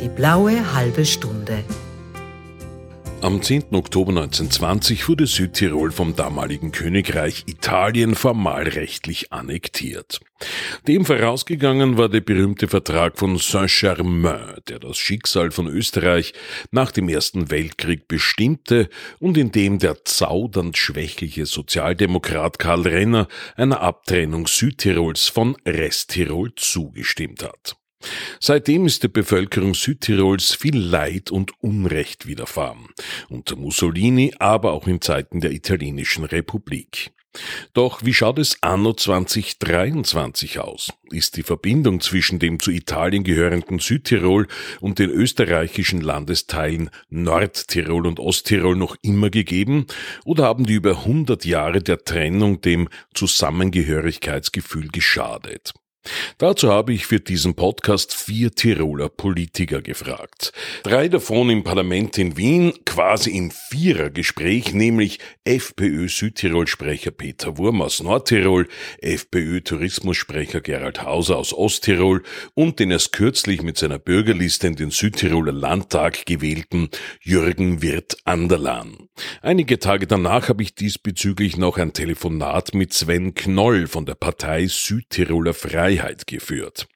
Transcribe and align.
Die 0.00 0.08
blaue 0.08 0.72
halbe 0.72 1.04
Stunde. 1.04 1.62
Am 3.20 3.42
10. 3.42 3.74
Oktober 3.74 4.12
1920 4.12 5.06
wurde 5.10 5.26
Südtirol 5.26 5.92
vom 5.92 6.16
damaligen 6.16 6.72
Königreich 6.72 7.44
Italien 7.46 8.14
formalrechtlich 8.14 9.30
annektiert. 9.30 10.20
Dem 10.88 11.04
vorausgegangen 11.04 11.98
war 11.98 12.08
der 12.08 12.22
berühmte 12.22 12.66
Vertrag 12.66 13.18
von 13.18 13.36
Saint-Germain, 13.36 14.54
der 14.70 14.78
das 14.78 14.96
Schicksal 14.96 15.50
von 15.50 15.66
Österreich 15.66 16.32
nach 16.70 16.92
dem 16.92 17.10
Ersten 17.10 17.50
Weltkrieg 17.50 18.08
bestimmte 18.08 18.88
und 19.18 19.36
in 19.36 19.52
dem 19.52 19.78
der 19.78 20.02
zaudernd 20.06 20.78
schwächliche 20.78 21.44
Sozialdemokrat 21.44 22.58
Karl 22.58 22.88
Renner 22.88 23.28
einer 23.54 23.82
Abtrennung 23.82 24.46
Südtirols 24.46 25.28
von 25.28 25.56
Resttirol 25.66 26.54
zugestimmt 26.54 27.44
hat. 27.44 27.76
Seitdem 28.40 28.86
ist 28.86 29.02
der 29.02 29.08
Bevölkerung 29.08 29.74
Südtirols 29.74 30.54
viel 30.54 30.76
Leid 30.76 31.30
und 31.30 31.52
Unrecht 31.62 32.26
widerfahren, 32.26 32.88
unter 33.28 33.56
Mussolini, 33.56 34.34
aber 34.38 34.72
auch 34.72 34.86
in 34.86 35.00
Zeiten 35.00 35.40
der 35.40 35.52
italienischen 35.52 36.24
Republik. 36.24 37.12
Doch 37.74 38.04
wie 38.04 38.12
schaut 38.12 38.38
es 38.38 38.60
anno 38.60 38.92
2023 38.92 40.58
aus? 40.58 40.90
Ist 41.10 41.36
die 41.36 41.44
Verbindung 41.44 42.00
zwischen 42.00 42.40
dem 42.40 42.58
zu 42.58 42.72
Italien 42.72 43.22
gehörenden 43.22 43.78
Südtirol 43.78 44.48
und 44.80 44.98
den 44.98 45.10
österreichischen 45.10 46.00
Landesteilen 46.00 46.90
Nordtirol 47.08 48.06
und 48.06 48.18
Osttirol 48.18 48.74
noch 48.74 48.96
immer 49.02 49.30
gegeben? 49.30 49.86
Oder 50.24 50.44
haben 50.44 50.66
die 50.66 50.74
über 50.74 50.98
100 50.98 51.44
Jahre 51.44 51.80
der 51.80 52.02
Trennung 52.02 52.62
dem 52.62 52.88
Zusammengehörigkeitsgefühl 53.14 54.88
geschadet? 54.88 55.72
Dazu 56.38 56.70
habe 56.70 56.94
ich 56.94 57.06
für 57.06 57.20
diesen 57.20 57.54
Podcast 57.54 58.14
vier 58.14 58.52
Tiroler 58.52 59.10
Politiker 59.10 59.82
gefragt. 59.82 60.52
Drei 60.82 61.08
davon 61.08 61.50
im 61.50 61.64
Parlament 61.64 62.16
in 62.16 62.38
Wien, 62.38 62.72
quasi 62.86 63.30
im 63.36 63.50
Vierergespräch, 63.50 64.72
nämlich 64.72 65.18
FPÖ 65.44 66.08
Südtirol-Sprecher 66.08 67.10
Peter 67.10 67.58
Wurm 67.58 67.82
aus 67.82 68.02
Nordtirol, 68.02 68.68
FPÖ 69.02 69.60
Tourismussprecher 69.60 70.62
Gerald 70.62 71.02
Hauser 71.02 71.36
aus 71.36 71.52
Osttirol 71.52 72.22
und 72.54 72.78
den 72.78 72.90
erst 72.90 73.12
kürzlich 73.12 73.62
mit 73.62 73.76
seiner 73.76 73.98
Bürgerliste 73.98 74.66
in 74.68 74.76
den 74.76 74.90
Südtiroler 74.90 75.52
Landtag 75.52 76.24
gewählten 76.24 76.88
Jürgen 77.20 77.82
Wirth 77.82 78.16
Anderlan. 78.24 78.96
Einige 79.42 79.78
Tage 79.78 80.06
danach 80.06 80.48
habe 80.48 80.62
ich 80.62 80.74
diesbezüglich 80.74 81.58
noch 81.58 81.76
ein 81.76 81.92
Telefonat 81.92 82.72
mit 82.74 82.94
Sven 82.94 83.34
Knoll 83.34 83.86
von 83.86 84.06
der 84.06 84.14
Partei 84.14 84.66
Südtiroler 84.66 85.52
Freiheit 85.52 85.89
geführt. 86.26 86.88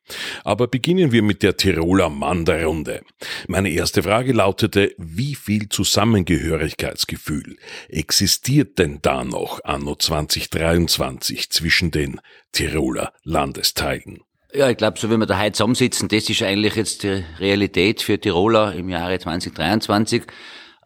Aber 0.45 0.67
beginnen 0.67 1.13
wir 1.13 1.23
mit 1.23 1.43
der 1.43 1.57
Tiroler 1.57 2.11
Mann 2.11 2.45
der 2.45 2.67
Runde. 2.67 3.03
Meine 3.49 3.71
erste 3.71 4.03
Frage 4.03 4.33
lautete, 4.33 4.95
wie 4.99 5.35
viel 5.35 5.69
Zusammengehörigkeitsgefühl 5.69 7.57
existiert 7.89 8.79
denn 8.79 9.01
da 9.03 9.25
noch 9.25 9.65
anno 9.65 9.95
2023 9.95 11.51
zwischen 11.51 11.91
den 11.91 12.21
Tiroler 12.53 13.13
Landesteilen? 13.23 14.21
Ja, 14.55 14.71
ich 14.71 14.77
glaube, 14.77 14.99
so 15.01 15.11
wie 15.11 15.17
wir 15.17 15.27
da 15.27 15.41
heute 15.41 15.53
zusammensitzen, 15.53 16.09
das 16.09 16.31
ist 16.31 16.43
eigentlich 16.43 16.77
jetzt 16.77 17.03
die 17.03 17.25
Realität 17.41 18.03
für 18.03 18.21
Tiroler 18.21 18.73
im 18.75 18.89
Jahre 18.89 19.19
2023. 19.19 20.23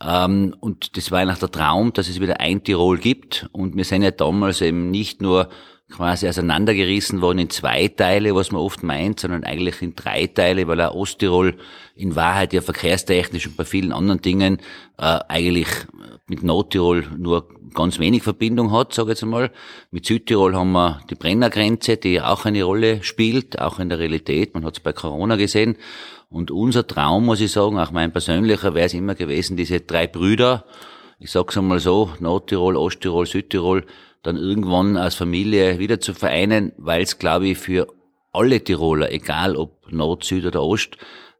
Ähm, 0.00 0.54
und 0.60 0.96
das 0.96 1.10
war 1.10 1.20
eigentlich 1.20 1.38
der 1.38 1.50
Traum, 1.50 1.92
dass 1.92 2.08
es 2.08 2.20
wieder 2.20 2.40
ein 2.40 2.64
Tirol 2.64 2.98
gibt. 2.98 3.48
Und 3.52 3.76
wir 3.76 3.84
sind 3.84 4.02
ja 4.02 4.10
damals 4.10 4.60
eben 4.62 4.90
nicht 4.90 5.20
nur 5.20 5.50
quasi 5.90 6.28
auseinandergerissen 6.28 7.20
worden 7.22 7.38
in 7.38 7.50
zwei 7.50 7.88
Teile, 7.88 8.34
was 8.34 8.52
man 8.52 8.60
oft 8.60 8.82
meint, 8.82 9.20
sondern 9.20 9.44
eigentlich 9.44 9.80
in 9.80 9.96
drei 9.96 10.26
Teile, 10.26 10.68
weil 10.68 10.80
auch 10.80 10.94
Osttirol 10.94 11.56
in 11.94 12.14
Wahrheit 12.14 12.52
ja 12.52 12.60
verkehrstechnisch 12.60 13.46
und 13.46 13.56
bei 13.56 13.64
vielen 13.64 13.92
anderen 13.92 14.20
Dingen 14.20 14.58
äh, 14.98 15.18
eigentlich 15.28 15.68
mit 16.26 16.42
Nordtirol 16.42 17.06
nur 17.16 17.48
ganz 17.74 17.98
wenig 17.98 18.22
Verbindung 18.22 18.72
hat, 18.72 18.92
sage 18.92 19.08
ich 19.08 19.16
jetzt 19.16 19.22
einmal. 19.22 19.50
Mit 19.90 20.06
Südtirol 20.06 20.54
haben 20.54 20.72
wir 20.72 21.00
die 21.10 21.14
Brennergrenze, 21.14 21.96
die 21.96 22.20
auch 22.20 22.44
eine 22.44 22.62
Rolle 22.62 23.02
spielt, 23.02 23.58
auch 23.60 23.78
in 23.78 23.88
der 23.88 23.98
Realität. 23.98 24.54
Man 24.54 24.64
hat 24.64 24.74
es 24.76 24.80
bei 24.80 24.92
Corona 24.92 25.36
gesehen. 25.36 25.76
Und 26.30 26.50
unser 26.50 26.86
Traum, 26.86 27.24
muss 27.24 27.40
ich 27.40 27.50
sagen, 27.50 27.78
auch 27.78 27.90
mein 27.90 28.12
persönlicher, 28.12 28.74
wäre 28.74 28.86
es 28.86 28.94
immer 28.94 29.14
gewesen, 29.14 29.56
diese 29.56 29.80
drei 29.80 30.06
Brüder, 30.06 30.66
ich 31.18 31.30
sag's 31.30 31.56
einmal 31.56 31.80
so, 31.80 32.10
Nordtirol, 32.20 32.76
Osttirol, 32.76 33.26
Südtirol, 33.26 33.84
dann 34.22 34.36
irgendwann 34.36 34.96
als 34.96 35.14
Familie 35.14 35.78
wieder 35.78 36.00
zu 36.00 36.14
vereinen, 36.14 36.72
weil 36.76 37.02
es, 37.02 37.18
glaube 37.18 37.48
ich, 37.48 37.58
für 37.58 37.88
alle 38.32 38.62
Tiroler, 38.62 39.10
egal 39.12 39.56
ob 39.56 39.90
Nord, 39.90 40.24
Süd 40.24 40.44
oder 40.44 40.62
Ost, 40.62 40.96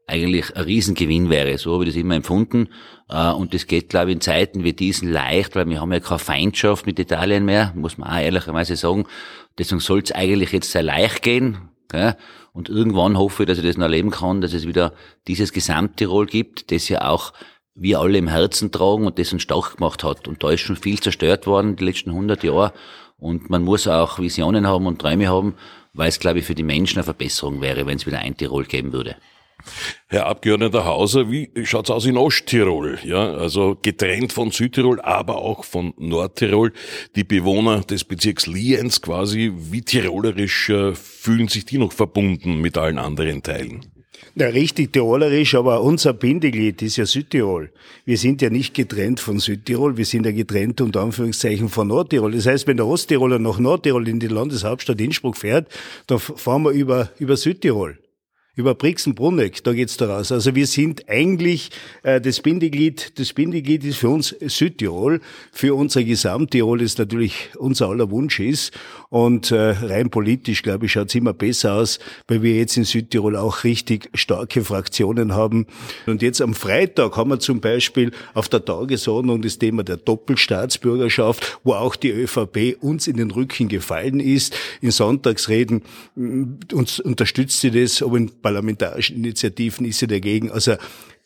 eigentlich 0.07 0.55
ein 0.55 0.63
Riesengewinn 0.63 1.29
wäre. 1.29 1.57
So 1.57 1.73
habe 1.73 1.83
ich 1.83 1.91
das 1.91 2.01
immer 2.01 2.15
empfunden. 2.15 2.69
Äh, 3.09 3.31
und 3.31 3.53
das 3.53 3.67
geht, 3.67 3.89
glaube 3.89 4.09
ich, 4.09 4.15
in 4.15 4.21
Zeiten 4.21 4.63
wie 4.63 4.73
diesen 4.73 5.11
leicht, 5.11 5.55
weil 5.55 5.69
wir 5.69 5.81
haben 5.81 5.93
ja 5.93 5.99
keine 5.99 6.19
Feindschaft 6.19 6.85
mit 6.85 6.99
Italien 6.99 7.45
mehr, 7.45 7.73
muss 7.75 7.97
man 7.97 8.09
auch 8.09 8.19
ehrlicherweise 8.19 8.75
sagen. 8.75 9.05
Deswegen 9.57 9.79
soll 9.79 9.99
es 9.99 10.11
eigentlich 10.11 10.51
jetzt 10.51 10.71
sehr 10.71 10.83
leicht 10.83 11.21
gehen. 11.21 11.69
Und 12.53 12.69
irgendwann 12.69 13.17
hoffe 13.17 13.43
ich, 13.43 13.47
dass 13.47 13.57
ich 13.57 13.65
das 13.65 13.77
noch 13.77 13.85
erleben 13.85 14.11
kann, 14.11 14.41
dass 14.41 14.53
es 14.53 14.67
wieder 14.67 14.93
dieses 15.27 15.53
Gesamttirol 15.53 16.27
gibt, 16.27 16.71
das 16.71 16.89
ja 16.89 17.07
auch 17.07 17.33
wir 17.79 17.99
alle 17.99 18.17
im 18.17 18.27
Herzen 18.27 18.71
tragen 18.71 19.05
und 19.05 19.17
das 19.19 19.33
uns 19.33 19.41
stark 19.41 19.77
gemacht 19.77 20.03
hat. 20.03 20.27
Und 20.27 20.43
da 20.43 20.51
ist 20.51 20.61
schon 20.61 20.75
viel 20.75 20.99
zerstört 20.99 21.47
worden 21.47 21.75
die 21.75 21.85
letzten 21.85 22.11
100 22.11 22.43
Jahre. 22.43 22.73
Und 23.17 23.49
man 23.49 23.63
muss 23.63 23.87
auch 23.87 24.19
Visionen 24.19 24.67
haben 24.67 24.85
und 24.85 24.99
Träume 24.99 25.27
haben, 25.27 25.55
weil 25.93 26.09
es, 26.09 26.19
glaube 26.19 26.39
ich, 26.39 26.45
für 26.45 26.55
die 26.55 26.63
Menschen 26.63 26.97
eine 26.97 27.03
Verbesserung 27.03 27.61
wäre, 27.61 27.85
wenn 27.85 27.97
es 27.97 28.05
wieder 28.05 28.19
ein 28.19 28.37
Tirol 28.37 28.65
geben 28.65 28.93
würde. 28.93 29.15
Herr 30.07 30.27
Abgeordneter 30.27 30.85
Hauser, 30.85 31.29
wie 31.29 31.51
schaut's 31.63 31.89
aus 31.89 32.05
in 32.05 32.17
Osttirol? 32.17 32.97
Ja, 33.03 33.33
also 33.33 33.77
getrennt 33.81 34.31
von 34.31 34.51
Südtirol, 34.51 35.01
aber 35.01 35.37
auch 35.37 35.65
von 35.65 35.93
Nordtirol. 35.97 36.71
Die 37.15 37.23
Bewohner 37.23 37.81
des 37.81 38.05
Bezirks 38.05 38.47
Lienz 38.47 39.01
quasi, 39.01 39.51
wie 39.53 39.81
tirolerisch 39.81 40.69
äh, 40.69 40.95
fühlen 40.95 41.49
sich 41.49 41.65
die 41.65 41.77
noch 41.77 41.91
verbunden 41.91 42.61
mit 42.61 42.77
allen 42.77 42.97
anderen 42.97 43.43
Teilen? 43.43 43.85
Ja, 44.35 44.47
richtig 44.47 44.93
tirolerisch, 44.93 45.55
aber 45.55 45.81
unser 45.81 46.13
Bindeglied 46.13 46.81
ist 46.81 46.97
ja 46.97 47.05
Südtirol. 47.05 47.71
Wir 48.05 48.17
sind 48.17 48.41
ja 48.41 48.49
nicht 48.49 48.73
getrennt 48.73 49.19
von 49.19 49.39
Südtirol, 49.39 49.97
wir 49.97 50.05
sind 50.05 50.25
ja 50.25 50.31
getrennt 50.31 50.81
unter 50.81 51.01
Anführungszeichen 51.01 51.69
von 51.69 51.87
Nordtirol. 51.87 52.31
Das 52.31 52.45
heißt, 52.45 52.67
wenn 52.67 52.77
der 52.77 52.87
Osttiroler 52.87 53.39
nach 53.39 53.59
Nordtirol 53.59 54.07
in 54.07 54.19
die 54.19 54.27
Landeshauptstadt 54.27 55.01
Innsbruck 55.01 55.37
fährt, 55.37 55.67
dann 56.07 56.19
fahren 56.19 56.63
wir 56.63 56.71
über, 56.71 57.09
über 57.19 57.37
Südtirol 57.37 57.97
über 58.59 58.75
Brixen-Bruneck, 58.75 59.63
da 59.63 59.71
geht's 59.71 59.95
da 59.95 60.13
raus. 60.13 60.33
Also 60.33 60.53
wir 60.53 60.67
sind 60.67 61.07
eigentlich 61.07 61.69
äh, 62.03 62.19
das 62.19 62.41
Bindeglied, 62.41 63.17
das 63.17 63.31
Bindeglied 63.31 63.85
ist 63.85 63.99
für 63.99 64.09
uns 64.09 64.35
Südtirol, 64.41 65.21
für 65.53 65.75
unser 65.75 66.03
Gesamttirol 66.03 66.81
ist 66.81 66.99
natürlich 66.99 67.51
unser 67.57 67.87
aller 67.87 68.11
Wunsch 68.11 68.41
ist. 68.41 68.73
Und 69.09 69.49
äh, 69.49 69.71
rein 69.71 70.11
politisch, 70.11 70.61
glaube 70.61 70.85
ich, 70.85 70.91
schaut's 70.91 71.15
immer 71.15 71.33
besser 71.33 71.73
aus, 71.73 71.99
weil 72.27 72.43
wir 72.43 72.55
jetzt 72.55 72.77
in 72.77 72.83
Südtirol 72.83 73.35
auch 73.35 73.63
richtig 73.63 74.09
starke 74.13 74.63
Fraktionen 74.63 75.33
haben. 75.33 75.65
Und 76.05 76.21
jetzt 76.21 76.41
am 76.41 76.53
Freitag 76.53 77.17
haben 77.17 77.31
wir 77.31 77.39
zum 77.39 77.59
Beispiel 77.59 78.11
auf 78.35 78.49
der 78.49 78.63
Tagesordnung 78.63 79.41
das 79.41 79.57
Thema 79.57 79.83
der 79.83 79.97
Doppelstaatsbürgerschaft, 79.97 81.59
wo 81.63 81.73
auch 81.73 81.95
die 81.95 82.11
ÖVP 82.11 82.77
uns 82.81 83.07
in 83.07 83.17
den 83.17 83.31
Rücken 83.31 83.67
gefallen 83.67 84.19
ist. 84.19 84.55
In 84.79 84.91
Sonntagsreden 84.91 85.81
uns 86.71 86.99
unterstützt 86.99 87.61
sie 87.61 87.71
das, 87.71 88.03
aber 88.03 88.17
in 88.17 88.29
parlamentarischen 88.29 89.17
Initiativen 89.17 89.85
ist 89.85 89.99
sie 89.99 90.07
dagegen. 90.07 90.51
Also 90.51 90.75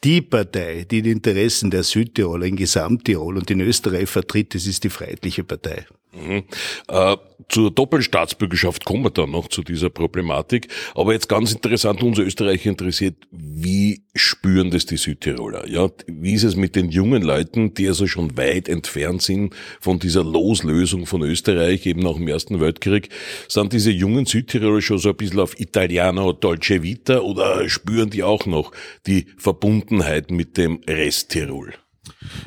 die 0.04 0.22
Partei, 0.22 0.86
die 0.90 1.02
die 1.02 1.12
Interessen 1.12 1.72
der 1.72 1.84
Südtiroler 1.84 2.46
in 2.46 2.56
Gesamttirol 2.56 3.38
und 3.38 3.50
in 3.52 3.62
Österreich 3.62 4.10
vertritt, 4.10 4.54
das 4.54 4.68
ist 4.68 4.84
die 4.84 4.90
Freiheitliche 4.90 5.44
Partei. 5.44 5.86
Mhm. 6.14 6.44
Äh, 6.90 7.18
zur 7.50 7.72
Doppelstaatsbürgerschaft 7.72 8.86
kommen 8.86 9.04
wir 9.04 9.10
dann 9.10 9.32
noch 9.32 9.48
zu 9.48 9.64
dieser 9.64 9.90
Problematik. 9.90 10.68
Aber 10.96 11.14
jetzt 11.14 11.30
ganz 11.30 11.52
interessant, 11.54 12.04
unser 12.04 12.24
Österreicher 12.24 12.70
interessiert, 12.70 13.16
wie 13.32 14.04
spüren 14.16 14.72
das 14.72 14.86
die 14.86 14.98
Südtiroler? 14.98 15.68
Ja, 15.68 15.90
wie 16.08 16.34
ist 16.34 16.44
es 16.44 16.56
mit 16.56 16.76
den 16.76 16.90
jungen 16.90 17.24
Leuten, 17.24 17.74
die 17.74 17.88
also 17.88 18.08
schon 18.08 18.38
weit 18.38 18.70
entfernt 18.70 19.22
sind 19.22 19.56
von 19.80 20.00
dieser 20.00 20.24
Loslösung 20.24 21.06
von 21.06 21.22
Österreich, 21.24 21.86
eben 21.86 22.02
nach 22.02 22.16
dem 22.16 22.28
Ersten 22.28 22.60
Weltkrieg? 22.60 23.10
Sind 23.48 23.74
diese 23.74 23.92
jungen 23.92 24.26
Südtiroler 24.26 24.82
schon 24.82 24.98
so 24.98 25.10
ein 25.10 25.16
bisschen 25.16 25.40
auf 25.40 25.60
Italiano 25.60 26.34
Dolce 26.34 26.84
Vita 26.84 27.20
oder 27.20 27.68
spüren 27.70 28.10
die 28.10 28.24
auch 28.24 28.46
noch 28.46 28.72
die 29.08 29.28
Verbundenheit 29.38 30.32
mit 30.32 30.58
dem 30.58 30.82
Rest 30.88 31.30
Tirol? 31.30 31.74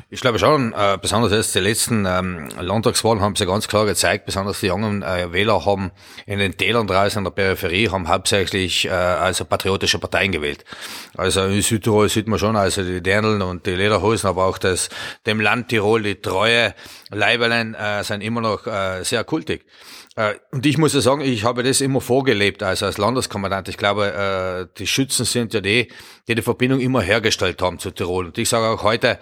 Ich 0.09 0.21
glaube 0.21 0.39
schon, 0.39 0.73
äh, 0.73 0.97
besonders 1.01 1.31
jetzt 1.31 1.55
die 1.55 1.59
letzten 1.59 2.05
ähm, 2.05 2.49
Landtagswahlen 2.59 3.21
haben 3.21 3.35
sie 3.35 3.45
ganz 3.45 3.67
klar 3.67 3.85
gezeigt, 3.85 4.25
besonders 4.25 4.59
die 4.59 4.67
jungen 4.67 5.01
äh, 5.01 5.33
Wähler 5.33 5.65
haben 5.65 5.91
in 6.25 6.39
den 6.39 6.55
Tälern 6.55 6.87
draußen 6.87 7.19
in 7.19 7.23
der 7.23 7.31
Peripherie 7.31 7.89
haben 7.89 8.07
hauptsächlich 8.07 8.85
äh, 8.85 8.89
also 8.89 9.45
patriotische 9.45 9.99
Parteien 9.99 10.31
gewählt. 10.31 10.63
Also 11.15 11.43
in 11.43 11.61
Südtirol 11.61 12.07
sieht 12.09 12.27
man 12.27 12.39
schon, 12.39 12.55
also 12.55 12.83
die 12.83 13.01
Dirndln 13.01 13.41
und 13.41 13.65
die 13.65 13.71
Lederhosen, 13.71 14.29
aber 14.29 14.45
auch 14.45 14.59
das 14.59 14.89
dem 15.25 15.41
Land 15.41 15.69
Tirol, 15.69 16.03
die 16.03 16.21
treue 16.21 16.73
Leiberlein 17.09 17.73
äh, 17.73 18.03
sind 18.03 18.21
immer 18.21 18.41
noch 18.41 18.67
äh, 18.67 19.03
sehr 19.03 19.23
kultig. 19.23 19.65
Äh, 20.17 20.33
und 20.51 20.65
ich 20.65 20.77
muss 20.77 20.93
ja 20.93 21.01
sagen, 21.01 21.21
ich 21.21 21.43
habe 21.43 21.63
das 21.63 21.79
immer 21.79 22.01
vorgelebt, 22.01 22.63
also 22.63 22.87
als 22.87 22.97
Landeskommandant. 22.97 23.69
Ich 23.69 23.77
glaube, 23.77 24.13
äh, 24.13 24.79
die 24.79 24.87
Schützen 24.87 25.25
sind 25.25 25.53
ja 25.53 25.61
die, 25.61 25.89
die 26.27 26.35
die 26.35 26.41
Verbindung 26.41 26.79
immer 26.79 27.01
hergestellt 27.01 27.61
haben 27.61 27.77
zu 27.77 27.91
Tirol. 27.91 28.25
Und 28.25 28.37
ich 28.37 28.49
sage 28.49 28.67
auch 28.67 28.83
heute, 28.83 29.19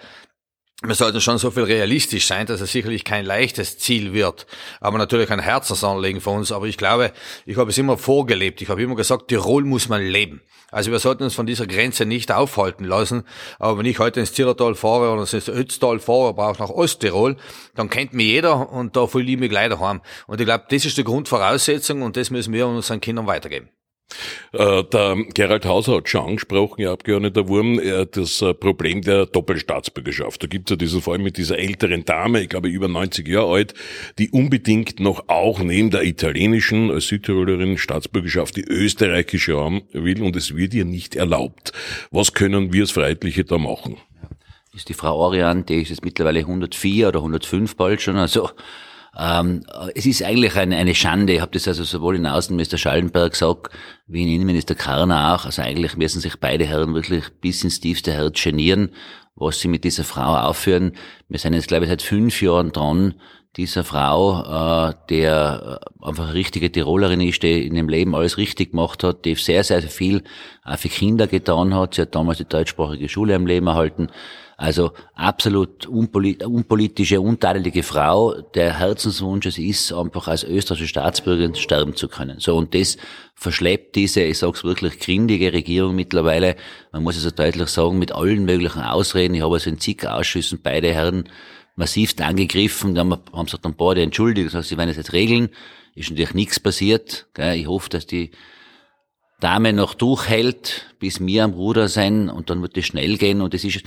wir 0.84 0.94
sollten 0.94 1.22
schon 1.22 1.38
so 1.38 1.50
viel 1.50 1.62
realistisch 1.62 2.26
sein, 2.26 2.46
dass 2.46 2.60
es 2.60 2.70
sicherlich 2.70 3.04
kein 3.04 3.24
leichtes 3.24 3.78
Ziel 3.78 4.12
wird, 4.12 4.46
aber 4.80 4.98
natürlich 4.98 5.30
ein 5.30 5.40
Herzensanliegen 5.40 6.20
für 6.20 6.30
uns. 6.30 6.52
Aber 6.52 6.66
ich 6.66 6.76
glaube, 6.76 7.12
ich 7.46 7.56
habe 7.56 7.70
es 7.70 7.78
immer 7.78 7.96
vorgelebt. 7.96 8.60
Ich 8.60 8.68
habe 8.68 8.82
immer 8.82 8.94
gesagt, 8.94 9.28
Tirol 9.28 9.64
muss 9.64 9.88
man 9.88 10.02
leben. 10.02 10.42
Also 10.70 10.90
wir 10.90 10.98
sollten 10.98 11.22
uns 11.22 11.34
von 11.34 11.46
dieser 11.46 11.66
Grenze 11.66 12.04
nicht 12.04 12.30
aufhalten 12.30 12.84
lassen. 12.84 13.24
Aber 13.58 13.78
wenn 13.78 13.86
ich 13.86 13.98
heute 13.98 14.20
ins 14.20 14.34
Zillertal 14.34 14.74
fahre 14.74 15.12
oder 15.12 15.22
ins 15.22 15.48
Ötztal 15.48 15.98
fahre, 15.98 16.28
aber 16.28 16.48
auch 16.48 16.58
nach 16.58 16.70
Osttirol, 16.70 17.36
dann 17.74 17.88
kennt 17.88 18.12
mich 18.12 18.26
jeder 18.26 18.70
und 18.70 18.96
da 18.96 19.06
fühle 19.06 19.30
ich 19.30 19.38
mich 19.38 19.48
gleich 19.48 19.70
daheim. 19.70 20.02
Und 20.26 20.40
ich 20.40 20.46
glaube, 20.46 20.64
das 20.68 20.84
ist 20.84 20.98
die 20.98 21.04
Grundvoraussetzung 21.04 22.02
und 22.02 22.18
das 22.18 22.30
müssen 22.30 22.52
wir 22.52 22.66
unseren 22.66 23.00
Kindern 23.00 23.26
weitergeben. 23.26 23.70
Äh, 24.52 24.84
der 24.84 25.16
Gerald 25.34 25.66
Hauser 25.66 25.96
hat 25.96 26.08
schon 26.08 26.26
angesprochen, 26.26 26.80
Ihr 26.80 26.90
Abgeordneter 26.90 27.48
Wurm, 27.48 27.78
äh, 27.78 28.06
das 28.06 28.40
äh, 28.40 28.54
Problem 28.54 29.02
der 29.02 29.26
Doppelstaatsbürgerschaft. 29.26 30.42
Da 30.42 30.46
gibt 30.46 30.68
es 30.68 30.74
ja 30.74 30.76
diesen 30.76 31.02
Fall 31.02 31.18
mit 31.18 31.36
dieser 31.36 31.58
älteren 31.58 32.04
Dame, 32.04 32.42
ich 32.42 32.48
glaube 32.48 32.68
über 32.68 32.88
90 32.88 33.26
Jahre 33.26 33.52
alt, 33.52 33.74
die 34.18 34.30
unbedingt 34.30 35.00
noch 35.00 35.28
auch 35.28 35.60
neben 35.60 35.90
der 35.90 36.04
italienischen 36.04 36.90
als 36.90 37.08
Südtirolerin 37.08 37.78
Staatsbürgerschaft 37.78 38.56
die 38.56 38.64
österreichische 38.64 39.56
haben 39.56 39.82
will 39.92 40.22
und 40.22 40.36
es 40.36 40.56
wird 40.56 40.74
ihr 40.74 40.84
nicht 40.84 41.16
erlaubt. 41.16 41.72
Was 42.10 42.32
können 42.32 42.72
wir 42.72 42.82
als 42.82 42.92
Freiheitliche 42.92 43.44
da 43.44 43.58
machen? 43.58 43.96
Ist 44.74 44.88
die 44.88 44.94
Frau 44.94 45.16
Orian, 45.16 45.64
die 45.64 45.80
ist 45.80 45.88
jetzt 45.88 46.04
mittlerweile 46.04 46.40
104 46.40 47.08
oder 47.08 47.20
105 47.20 47.76
bald 47.76 48.02
schon, 48.02 48.16
also 48.16 48.50
ähm, 49.18 49.62
es 49.94 50.06
ist 50.06 50.22
eigentlich 50.22 50.56
eine, 50.56 50.76
eine 50.76 50.94
Schande. 50.94 51.34
Ich 51.34 51.40
habe 51.40 51.52
das 51.52 51.66
also 51.66 51.84
sowohl 51.84 52.16
in 52.16 52.26
Außenminister 52.26 52.76
Schallenberg 52.76 53.32
gesagt, 53.32 53.70
wie 54.06 54.22
in 54.22 54.28
Innenminister 54.28 54.74
Karner 54.74 55.34
auch. 55.34 55.46
Also 55.46 55.62
eigentlich 55.62 55.96
müssen 55.96 56.20
sich 56.20 56.36
beide 56.38 56.66
Herren 56.66 56.94
wirklich 56.94 57.24
bis 57.40 57.64
ins 57.64 57.80
tiefste 57.80 58.12
Herz 58.12 58.42
genieren, 58.42 58.90
was 59.34 59.60
sie 59.60 59.68
mit 59.68 59.84
dieser 59.84 60.04
Frau 60.04 60.36
aufführen. 60.36 60.92
Wir 61.28 61.38
sind 61.38 61.54
jetzt, 61.54 61.68
glaube 61.68 61.84
ich, 61.84 61.90
seit 61.90 62.02
fünf 62.02 62.42
Jahren 62.42 62.72
dran, 62.72 63.14
dieser 63.56 63.84
Frau, 63.84 64.90
äh, 64.90 64.94
der 65.08 65.80
einfach 66.02 66.24
eine 66.24 66.34
richtige 66.34 66.70
Tirolerin 66.70 67.22
ist, 67.22 67.42
die 67.42 67.66
in 67.66 67.74
dem 67.74 67.88
Leben 67.88 68.14
alles 68.14 68.36
richtig 68.36 68.72
gemacht 68.72 69.02
hat, 69.02 69.24
die 69.24 69.34
sehr, 69.34 69.64
sehr 69.64 69.80
viel 69.82 70.22
auch 70.62 70.78
für 70.78 70.90
Kinder 70.90 71.26
getan 71.26 71.74
hat. 71.74 71.94
Sie 71.94 72.02
hat 72.02 72.14
damals 72.14 72.38
die 72.38 72.44
deutschsprachige 72.44 73.08
Schule 73.08 73.34
am 73.34 73.46
Leben 73.46 73.66
erhalten. 73.66 74.08
Also 74.58 74.92
absolut 75.14 75.84
unpolitische, 75.86 77.20
untadelige 77.20 77.82
Frau, 77.82 78.40
der 78.54 78.78
Herzenswunsch 78.78 79.44
es 79.44 79.58
ist, 79.58 79.92
einfach 79.92 80.28
als 80.28 80.44
österreichische 80.44 80.88
Staatsbürgerin 80.88 81.54
sterben 81.54 81.94
zu 81.94 82.08
können. 82.08 82.40
So, 82.40 82.56
und 82.56 82.74
das 82.74 82.96
verschleppt 83.34 83.96
diese, 83.96 84.22
ich 84.22 84.38
sag's 84.38 84.64
wirklich, 84.64 84.98
grindige 84.98 85.52
Regierung 85.52 85.94
mittlerweile, 85.94 86.56
man 86.90 87.02
muss 87.02 87.16
es 87.16 87.24
so 87.24 87.30
deutlich 87.30 87.68
sagen, 87.68 87.98
mit 87.98 88.12
allen 88.12 88.46
möglichen 88.46 88.80
Ausreden. 88.80 89.34
Ich 89.34 89.42
habe 89.42 89.52
also 89.52 89.68
in 89.68 89.78
zig 89.78 90.08
Ausschüssen 90.08 90.60
beide 90.62 90.90
Herren 90.90 91.28
massivst 91.74 92.22
angegriffen, 92.22 92.94
dann 92.94 93.12
haben 93.34 93.48
sich 93.48 93.60
dann 93.60 93.74
beide 93.74 94.00
entschuldigt, 94.00 94.46
das 94.46 94.54
heißt, 94.54 94.70
sie 94.70 94.78
werden 94.78 94.88
es 94.88 94.96
jetzt 94.96 95.12
regeln, 95.12 95.50
ist 95.94 96.08
natürlich 96.08 96.32
nichts 96.32 96.58
passiert. 96.58 97.26
Ich 97.36 97.66
hoffe, 97.66 97.90
dass 97.90 98.06
die 98.06 98.30
Dame 99.40 99.72
noch 99.72 99.94
durchhält, 99.94 100.94
bis 100.98 101.20
wir 101.20 101.44
am 101.44 101.52
Ruder 101.52 101.88
sein 101.88 102.30
und 102.30 102.48
dann 102.48 102.62
wird 102.62 102.76
es 102.76 102.86
schnell 102.86 103.18
gehen. 103.18 103.42
Und 103.42 103.52
das 103.52 103.64
ist 103.64 103.82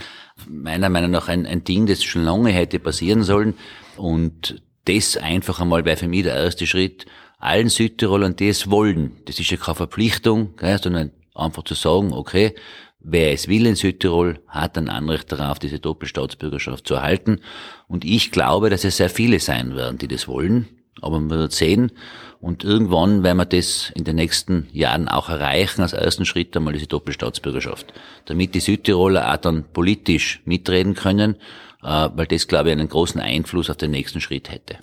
meiner 0.48 0.88
Meinung 0.88 1.10
nach 1.10 1.28
ein, 1.28 1.44
ein 1.46 1.64
Ding, 1.64 1.86
das 1.86 2.04
schon 2.04 2.24
lange 2.24 2.50
hätte 2.50 2.78
passieren 2.78 3.24
sollen. 3.24 3.54
Und 3.96 4.62
das 4.84 5.16
einfach 5.16 5.60
einmal 5.60 5.84
wäre 5.84 5.96
für 5.96 6.08
mich 6.08 6.22
der 6.22 6.36
erste 6.36 6.66
Schritt, 6.66 7.06
allen 7.38 7.68
Südtirolern, 7.68 8.36
die 8.36 8.48
es 8.48 8.70
wollen, 8.70 9.16
das 9.24 9.40
ist 9.40 9.50
ja 9.50 9.56
keine 9.56 9.74
Verpflichtung, 9.74 10.54
sondern 10.82 11.10
einfach 11.34 11.64
zu 11.64 11.74
sagen, 11.74 12.12
okay, 12.12 12.54
wer 13.00 13.32
es 13.32 13.48
will 13.48 13.66
in 13.66 13.76
Südtirol, 13.76 14.40
hat 14.46 14.76
ein 14.76 14.88
Anrecht 14.88 15.32
darauf, 15.32 15.58
diese 15.58 15.78
Doppelstaatsbürgerschaft 15.78 16.86
zu 16.86 16.94
erhalten. 16.94 17.40
Und 17.88 18.04
ich 18.04 18.30
glaube, 18.30 18.68
dass 18.68 18.84
es 18.84 18.98
sehr 18.98 19.10
viele 19.10 19.40
sein 19.40 19.74
werden, 19.74 19.98
die 19.98 20.08
das 20.08 20.28
wollen, 20.28 20.68
aber 21.00 21.20
man 21.20 21.30
wird 21.30 21.52
sehen 21.52 21.92
und 22.40 22.64
irgendwann 22.64 23.22
werden 23.22 23.36
wir 23.36 23.44
das 23.44 23.92
in 23.94 24.04
den 24.04 24.16
nächsten 24.16 24.68
Jahren 24.72 25.08
auch 25.08 25.28
erreichen, 25.28 25.82
als 25.82 25.92
ersten 25.92 26.24
Schritt 26.24 26.56
einmal 26.56 26.72
diese 26.72 26.86
Doppelstaatsbürgerschaft. 26.86 27.92
Damit 28.24 28.54
die 28.54 28.60
Südtiroler 28.60 29.32
auch 29.32 29.36
dann 29.36 29.64
politisch 29.72 30.40
mitreden 30.46 30.94
können, 30.94 31.36
äh, 31.82 32.08
weil 32.14 32.26
das, 32.26 32.48
glaube 32.48 32.70
ich, 32.70 32.72
einen 32.72 32.88
großen 32.88 33.20
Einfluss 33.20 33.68
auf 33.68 33.76
den 33.76 33.90
nächsten 33.90 34.20
Schritt 34.20 34.50
hätte. 34.50 34.78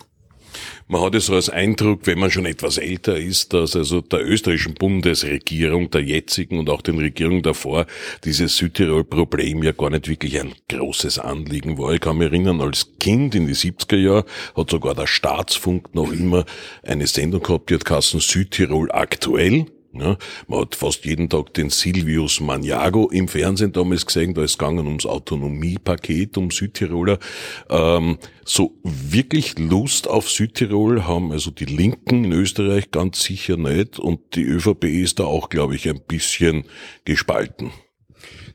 Man 0.88 1.02
hat 1.02 1.16
es 1.16 1.26
so 1.26 1.36
als 1.36 1.50
Eindruck, 1.50 2.02
wenn 2.06 2.20
man 2.20 2.32
schon 2.32 2.46
etwas 2.46 2.78
älter 2.78 3.18
ist, 3.18 3.54
dass 3.54 3.76
also 3.76 4.02
der 4.02 4.26
österreichischen 4.26 4.74
Bundesregierung, 4.74 5.92
der 5.92 6.02
jetzigen 6.02 6.60
und 6.60 6.70
auch 6.70 6.82
den 6.82 6.98
Regierungen 6.98 7.44
davor, 7.44 7.86
dieses 8.24 8.58
Südtirol-Problem 8.58 9.64
ja 9.64 9.74
gar 9.74 9.90
nicht 9.90 10.08
wirklich 10.08 10.40
ein 10.40 10.54
großes 10.70 11.20
Anliegen 11.20 11.78
war. 11.78 11.94
Ich 11.94 12.02
kann 12.02 12.18
mich 12.18 12.28
erinnern, 12.32 12.62
als 12.62 12.94
Kind 13.00 13.36
in 13.36 13.48
die 13.48 13.56
70er 13.56 13.98
Jahre 13.98 14.26
hat 14.56 14.70
sogar 14.70 14.96
der 14.96 15.08
Staatsfunk 15.08 15.94
noch 15.94 16.12
immer 16.12 16.46
eine 16.84 17.08
Sendung 17.08 17.44
gehabt, 17.44 17.70
die 17.70 17.76
hat 17.76 17.86
Kassen 17.86 18.20
Südtirol 18.20 18.92
aktuell. 18.92 19.66
Ja, 20.00 20.18
man 20.48 20.62
hat 20.62 20.76
fast 20.76 21.06
jeden 21.06 21.30
Tag 21.30 21.54
den 21.54 21.70
Silvius 21.70 22.40
Maniago 22.40 23.10
im 23.10 23.28
Fernsehen 23.28 23.72
damals 23.72 24.06
gesehen, 24.06 24.34
da 24.34 24.44
ist 24.44 24.52
es 24.52 24.58
gegangen 24.58 24.88
ums 24.88 25.06
Autonomiepaket, 25.06 26.38
um 26.38 26.52
Südtiroler. 26.52 27.20
Ähm, 27.70 28.18
so 28.46 28.78
wirklich 28.84 29.60
Lust 29.60 30.08
auf 30.08 30.30
Südtirol 30.30 31.06
haben 31.06 31.32
also 31.32 31.52
die 31.52 31.66
Linken 31.66 32.26
in 32.26 32.32
Österreich 32.32 32.92
ganz 32.92 33.22
sicher 33.22 33.58
nicht 33.58 34.00
und 34.00 34.36
die 34.36 34.44
ÖVP 34.44 34.86
ist 34.86 35.20
da 35.20 35.26
auch, 35.26 35.50
glaube 35.50 35.76
ich, 35.76 35.90
ein 35.90 36.02
bisschen 36.08 36.64
gespalten. 37.06 37.72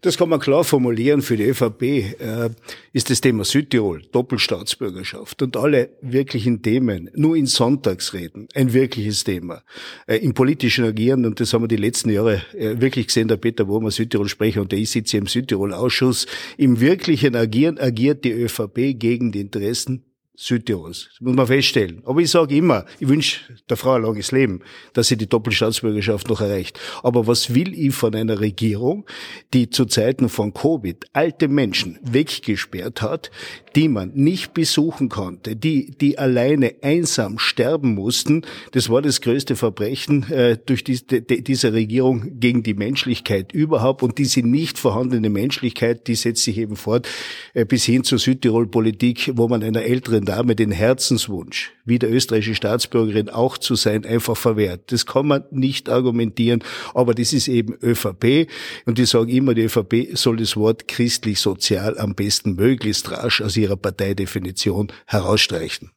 Das 0.03 0.19
kann 0.19 0.29
man 0.29 0.41
klar 0.41 0.65
formulieren. 0.65 1.23
Für 1.23 1.37
die 1.37 1.45
ÖVP 1.45 1.83
äh, 1.83 2.51
ist 2.93 3.09
das 3.09 3.21
Thema 3.21 3.45
Südtirol, 3.45 4.03
Doppelstaatsbürgerschaft 4.11 5.43
und 5.43 5.57
alle 5.57 5.91
wirklichen 6.01 6.61
Themen, 6.61 7.09
nur 7.15 7.37
in 7.37 7.47
Sonntagsreden, 7.47 8.49
ein 8.53 8.73
wirkliches 8.73 9.23
Thema. 9.23 9.63
Äh, 10.09 10.17
Im 10.17 10.35
politischen 10.35 10.85
Agieren, 10.85 11.25
und 11.25 11.39
das 11.39 11.55
haben 11.55 11.63
wir 11.63 11.69
die 11.69 11.77
letzten 11.77 12.11
Jahre 12.11 12.43
äh, 12.53 12.81
wirklich 12.81 13.07
gesehen, 13.07 13.29
der 13.29 13.37
Peter 13.37 13.69
Wurmer, 13.69 13.93
Südtirol-Sprecher, 13.93 14.61
und 14.61 14.73
der 14.73 14.81
ich 14.81 14.91
sitze 14.91 15.19
im 15.19 15.29
Südtirol-Ausschuss, 15.29 16.27
im 16.57 16.81
wirklichen 16.81 17.37
Agieren 17.37 17.79
agiert 17.79 18.25
die 18.25 18.33
ÖVP 18.33 18.99
gegen 18.99 19.31
die 19.31 19.41
Interessen 19.41 20.03
Südtirols. 20.35 21.09
Das 21.11 21.21
muss 21.21 21.37
man 21.37 21.47
feststellen. 21.47 22.01
Aber 22.07 22.21
ich 22.21 22.31
sage 22.31 22.57
immer, 22.57 22.87
ich 22.99 23.09
wünsche 23.09 23.41
der 23.69 23.77
Frau 23.77 23.93
ein 23.93 24.03
langes 24.03 24.33
Leben, 24.33 24.61
dass 24.95 25.09
sie 25.09 25.19
die 25.19 25.29
Doppelstaatsbürgerschaft 25.29 26.29
noch 26.29 26.41
erreicht. 26.41 26.81
Aber 27.03 27.27
was 27.27 27.55
will 27.55 27.79
ich 27.79 27.95
von 27.95 28.15
einer 28.15 28.41
Regierung, 28.41 29.05
die 29.53 29.69
zu 29.69 29.85
Zeiten 29.85 30.31
von 30.31 30.55
Covid 30.55 31.05
alte 31.13 31.49
Menschen 31.49 31.99
weggesperrt 32.03 33.03
hat, 33.03 33.31
die 33.77 33.89
man 33.89 34.13
nicht 34.15 34.55
besuchen 34.55 35.11
konnte, 35.11 35.55
die, 35.55 35.91
die 35.91 36.19
alleine 36.19 36.77
einsam 36.81 37.39
sterben 37.39 37.95
mussten? 37.95 38.43
Das 38.73 38.89
war 38.89 39.03
das 39.03 39.21
größte 39.21 39.55
Verbrechen 39.55 40.31
äh, 40.31 40.57
durch 40.65 40.83
die, 40.83 40.99
die, 41.07 41.45
diese 41.45 41.75
Regierung 41.75 42.41
gegen 42.41 42.63
die 42.63 42.75
Menschlichkeit 42.75 43.53
überhaupt. 43.53 44.03
Und 44.03 44.17
diese 44.17 44.41
nicht 44.41 44.79
vorhandene 44.79 45.29
Menschlichkeit, 45.29 46.07
die 46.07 46.15
setzt 46.15 46.45
sich 46.45 46.57
eben 46.57 46.77
fort 46.77 47.07
äh, 47.53 47.67
bis 47.67 47.85
hin 47.85 48.03
zur 48.03 48.19
Südtirol-Politik, 48.19 49.33
wo 49.35 49.47
man 49.47 49.63
einer 49.63 49.83
älteren 49.83 50.22
Dame 50.25 50.57
den 50.57 50.71
Herzenswunsch, 50.71 51.73
wie 51.85 51.99
der 51.99 52.13
österreichische 52.13 52.55
Staatsbürgerin 52.55 53.29
auch 53.29 53.59
zu 53.59 53.75
sein, 53.75 54.05
einfach 54.05 54.37
verwehrt. 54.37 54.93
Das 54.93 55.07
kann 55.07 55.27
man 55.27 55.45
nicht 55.51 55.89
argumentieren, 55.89 56.63
aber 56.95 57.15
das 57.15 57.33
ist 57.33 57.49
eben 57.49 57.75
ÖVP. 57.83 58.49
Und 58.87 58.99
ich 58.99 59.11
sage 59.11 59.33
immer, 59.33 59.55
die 59.55 59.63
ÖVP 59.63 60.17
soll 60.17 60.37
das 60.37 60.57
Wort 60.57 60.89
christlich-sozial 60.89 61.99
am 61.99 62.15
besten 62.15 62.55
möglichst 62.55 63.11
rasch 63.11 63.41
aus 63.41 63.57
ihrer 63.57 63.77
Parteidefinition 63.77 64.93
herausstreichen. 65.07 65.91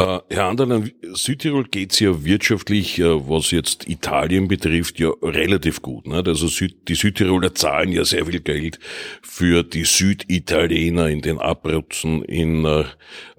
Äh, 0.00 0.20
Herr 0.30 0.46
Anderlein, 0.46 0.92
Südtirol 1.12 1.64
geht's 1.64 2.00
ja 2.00 2.24
wirtschaftlich, 2.24 2.98
äh, 2.98 3.28
was 3.28 3.50
jetzt 3.50 3.86
Italien 3.86 4.48
betrifft, 4.48 4.98
ja 4.98 5.10
relativ 5.22 5.82
gut. 5.82 6.06
Ne? 6.06 6.22
Also 6.26 6.48
Süd, 6.48 6.88
die 6.88 6.94
Südtiroler 6.94 7.54
zahlen 7.54 7.92
ja 7.92 8.02
sehr 8.06 8.24
viel 8.24 8.40
Geld 8.40 8.78
für 9.20 9.62
die 9.62 9.84
Süditaliener 9.84 11.08
in 11.08 11.20
den 11.20 11.38
Abruzzen, 11.38 12.24
in 12.24 12.64
äh, 12.64 12.84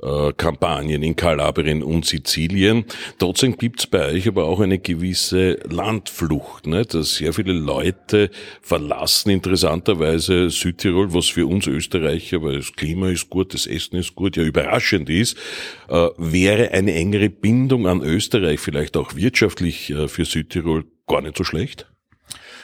äh, 0.03 0.33
Kampanien, 0.33 1.01
in 1.01 1.15
Kalabrien 1.15 1.81
und 1.81 2.05
Sizilien. 2.05 2.85
Trotzdem 3.17 3.57
gibt's 3.57 3.87
bei 3.87 4.11
euch 4.11 4.27
aber 4.27 4.45
auch 4.45 4.59
eine 4.59 4.77
gewisse 4.77 5.59
Landflucht, 5.67 6.67
ne? 6.67 6.85
dass 6.85 7.15
sehr 7.15 7.33
viele 7.33 7.53
Leute 7.53 8.29
verlassen 8.61 9.31
interessanterweise 9.31 10.49
Südtirol, 10.51 11.13
was 11.13 11.27
für 11.27 11.47
uns 11.47 11.65
Österreicher, 11.65 12.43
weil 12.43 12.57
das 12.57 12.73
Klima 12.73 13.09
ist 13.09 13.29
gut, 13.29 13.53
das 13.53 13.65
Essen 13.65 13.97
ist 13.97 14.15
gut, 14.15 14.37
ja 14.37 14.43
überraschend 14.43 15.09
ist. 15.09 15.37
Äh, 15.87 16.09
wer 16.17 16.50
wäre 16.51 16.71
eine 16.71 16.93
engere 16.93 17.29
Bindung 17.29 17.87
an 17.87 18.01
Österreich 18.01 18.59
vielleicht 18.59 18.97
auch 18.97 19.15
wirtschaftlich 19.15 19.89
äh, 19.89 20.09
für 20.09 20.25
Südtirol 20.25 20.83
gar 21.07 21.21
nicht 21.21 21.37
so 21.37 21.45
schlecht? 21.45 21.90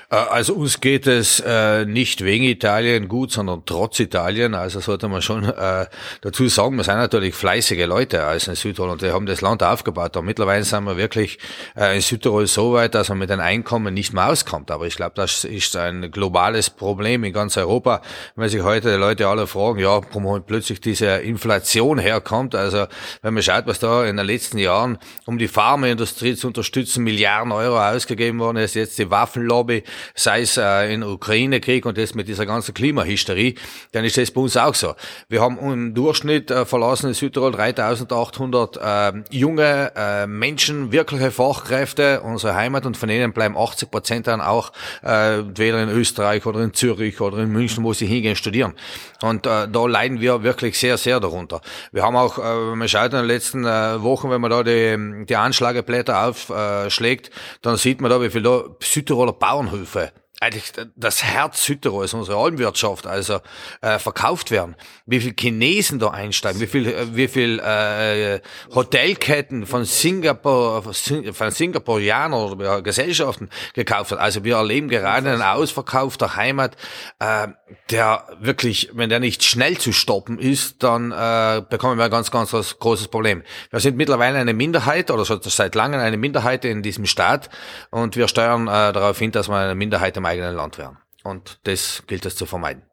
Äh, 0.09 0.15
also 0.15 0.53
uns 0.53 0.79
geht 0.79 1.07
es 1.07 1.39
äh, 1.39 1.85
nicht 1.85 2.23
wegen 2.23 2.45
Italien 2.45 3.07
gut, 3.07 3.31
sondern 3.31 3.63
trotz 3.65 3.99
Italien. 3.99 4.55
Also 4.55 4.79
sollte 4.79 5.07
man 5.07 5.21
schon 5.21 5.43
äh, 5.45 5.85
dazu 6.21 6.47
sagen, 6.47 6.77
wir 6.77 6.83
sind 6.83 6.95
natürlich 6.95 7.35
fleißige 7.35 7.85
Leute 7.85 8.23
als 8.23 8.47
in 8.47 8.55
Südtirol 8.55 8.91
und 8.91 9.01
wir 9.01 9.13
haben 9.13 9.25
das 9.25 9.41
Land 9.41 9.63
aufgebaut. 9.63 10.15
Und 10.17 10.25
mittlerweile 10.25 10.63
sind 10.63 10.85
wir 10.85 10.97
wirklich 10.97 11.39
äh, 11.75 11.95
in 11.95 12.01
Südtirol 12.01 12.47
so 12.47 12.73
weit, 12.73 12.95
dass 12.95 13.09
man 13.09 13.17
mit 13.17 13.29
den 13.29 13.39
Einkommen 13.39 13.93
nicht 13.93 14.13
mehr 14.13 14.29
auskommt. 14.29 14.71
Aber 14.71 14.87
ich 14.87 14.95
glaube, 14.95 15.13
das 15.15 15.43
ist 15.43 15.75
ein 15.75 16.11
globales 16.11 16.69
Problem 16.69 17.23
in 17.23 17.33
ganz 17.33 17.57
Europa. 17.57 18.01
Wenn 18.35 18.49
sich 18.49 18.63
heute 18.63 18.91
die 18.91 18.97
Leute 18.97 19.27
alle 19.27 19.47
fragen, 19.47 19.79
ja, 19.79 20.01
warum 20.13 20.43
plötzlich 20.45 20.81
diese 20.81 21.07
Inflation 21.17 21.99
herkommt. 21.99 22.55
Also 22.55 22.87
wenn 23.21 23.33
man 23.33 23.43
schaut, 23.43 23.67
was 23.67 23.79
da 23.79 24.05
in 24.05 24.17
den 24.17 24.25
letzten 24.25 24.57
Jahren 24.57 24.97
um 25.25 25.37
die 25.37 25.47
Pharmaindustrie 25.47 26.35
zu 26.35 26.47
unterstützen, 26.47 27.03
Milliarden 27.03 27.51
Euro 27.51 27.79
ausgegeben 27.79 28.39
worden 28.39 28.57
ist, 28.57 28.75
jetzt 28.75 28.99
die 28.99 29.09
Waffenlobby, 29.09 29.83
sei 30.15 30.41
es 30.41 30.57
äh, 30.57 30.93
in 30.93 31.03
Ukraine-Krieg 31.03 31.85
und 31.85 31.97
das 31.97 32.15
mit 32.15 32.27
dieser 32.27 32.45
ganzen 32.45 32.73
Klimahysterie, 32.73 33.55
dann 33.91 34.05
ist 34.05 34.17
das 34.17 34.31
bei 34.31 34.41
uns 34.41 34.57
auch 34.57 34.75
so. 34.75 34.95
Wir 35.29 35.41
haben 35.41 35.57
im 35.59 35.93
Durchschnitt 35.93 36.51
äh, 36.51 36.65
verlassen 36.65 37.07
in 37.07 37.13
Südtirol 37.13 37.51
3800 37.51 38.77
äh, 38.77 39.23
junge 39.31 39.91
äh, 39.95 40.27
Menschen, 40.27 40.91
wirkliche 40.91 41.31
Fachkräfte 41.31 42.21
unserer 42.21 42.55
Heimat 42.55 42.85
und 42.85 42.97
von 42.97 43.09
denen 43.09 43.33
bleiben 43.33 43.57
80 43.57 43.91
Prozent 43.91 44.27
dann 44.27 44.41
auch 44.41 44.71
äh, 45.03 45.39
entweder 45.39 45.81
in 45.81 45.89
Österreich 45.89 46.45
oder 46.45 46.61
in 46.61 46.73
Zürich 46.73 47.19
oder 47.21 47.39
in 47.39 47.49
München, 47.49 47.83
wo 47.83 47.93
sie 47.93 48.05
hingehen 48.05 48.35
studieren. 48.35 48.73
Und 49.21 49.45
äh, 49.45 49.67
da 49.67 49.85
leiden 49.87 50.21
wir 50.21 50.43
wirklich 50.43 50.77
sehr, 50.77 50.97
sehr 50.97 51.19
darunter. 51.19 51.61
Wir 51.91 52.03
haben 52.03 52.15
auch, 52.15 52.37
äh, 52.37 52.75
man 52.75 52.87
schaut 52.87 53.13
in 53.13 53.19
den 53.19 53.25
letzten 53.25 53.65
äh, 53.65 54.01
Wochen, 54.01 54.29
wenn 54.29 54.41
man 54.41 54.51
da 54.51 54.63
die, 54.63 55.25
die 55.25 55.35
Anschlageblätter 55.35 56.27
aufschlägt, 56.27 57.31
dann 57.61 57.77
sieht 57.77 58.01
man 58.01 58.11
da, 58.11 58.21
wie 58.21 58.29
viel 58.29 58.43
da 58.43 58.63
Südtiroler 58.81 59.33
Bauernhöfe 59.33 59.85
Hilfe 59.87 60.11
eigentlich 60.39 60.71
das 60.95 61.23
Herz 61.23 61.65
Südtirols, 61.65 62.13
unsere 62.13 62.37
Almwirtschaft, 62.37 63.07
also 63.07 63.39
äh, 63.81 63.97
verkauft 63.97 64.51
werden. 64.51 64.75
Wie 65.07 65.19
viel 65.19 65.33
Chinesen 65.37 65.97
da 65.97 66.09
einsteigen, 66.09 66.61
wie 66.61 66.67
viel, 66.67 66.87
äh, 66.87 67.15
wie 67.15 67.27
viel 67.27 67.59
äh, 67.59 68.39
Hotelketten 68.73 69.65
von 69.65 69.85
Singapur, 69.85 70.83
von 70.83 71.51
Singapurianern 71.51 72.51
oder 72.51 72.81
Gesellschaften 72.83 73.49
gekauft 73.73 74.11
werden. 74.11 74.21
Also 74.21 74.43
wir 74.43 74.57
erleben 74.57 74.89
gerade 74.89 75.31
einen 75.31 75.41
Ausverkauf 75.41 76.17
der 76.17 76.35
Heimat, 76.35 76.77
äh, 77.19 77.47
der 77.89 78.27
wirklich, 78.39 78.91
wenn 78.93 79.09
der 79.09 79.19
nicht 79.19 79.43
schnell 79.43 79.77
zu 79.77 79.91
stoppen 79.91 80.37
ist, 80.37 80.83
dann 80.83 81.11
äh, 81.11 81.63
bekommen 81.67 81.97
wir 81.97 82.05
ein 82.05 82.11
ganz, 82.11 82.29
ganz 82.29 82.51
großes 82.51 83.07
Problem. 83.07 83.41
Wir 83.71 83.79
sind 83.79 83.97
mittlerweile 83.97 84.37
eine 84.37 84.53
Minderheit 84.53 85.09
oder 85.09 85.25
schon 85.25 85.41
seit 85.41 85.73
langem 85.73 85.99
eine 85.99 86.17
Minderheit 86.17 86.63
in 86.63 86.83
diesem 86.83 87.07
Staat 87.07 87.49
und 87.89 88.15
wir 88.15 88.27
steuern 88.27 88.67
äh, 88.67 88.93
darauf 88.93 89.17
hin, 89.17 89.31
dass 89.31 89.49
wir 89.49 89.55
eine 89.55 89.73
Minderheit 89.73 90.15
im 90.15 90.26
eigenen 90.27 90.55
Land 90.55 90.77
wären. 90.77 90.97
Und 91.23 91.59
das 91.63 92.03
gilt 92.07 92.25
es 92.25 92.35
zu 92.35 92.45
vermeiden. 92.45 92.83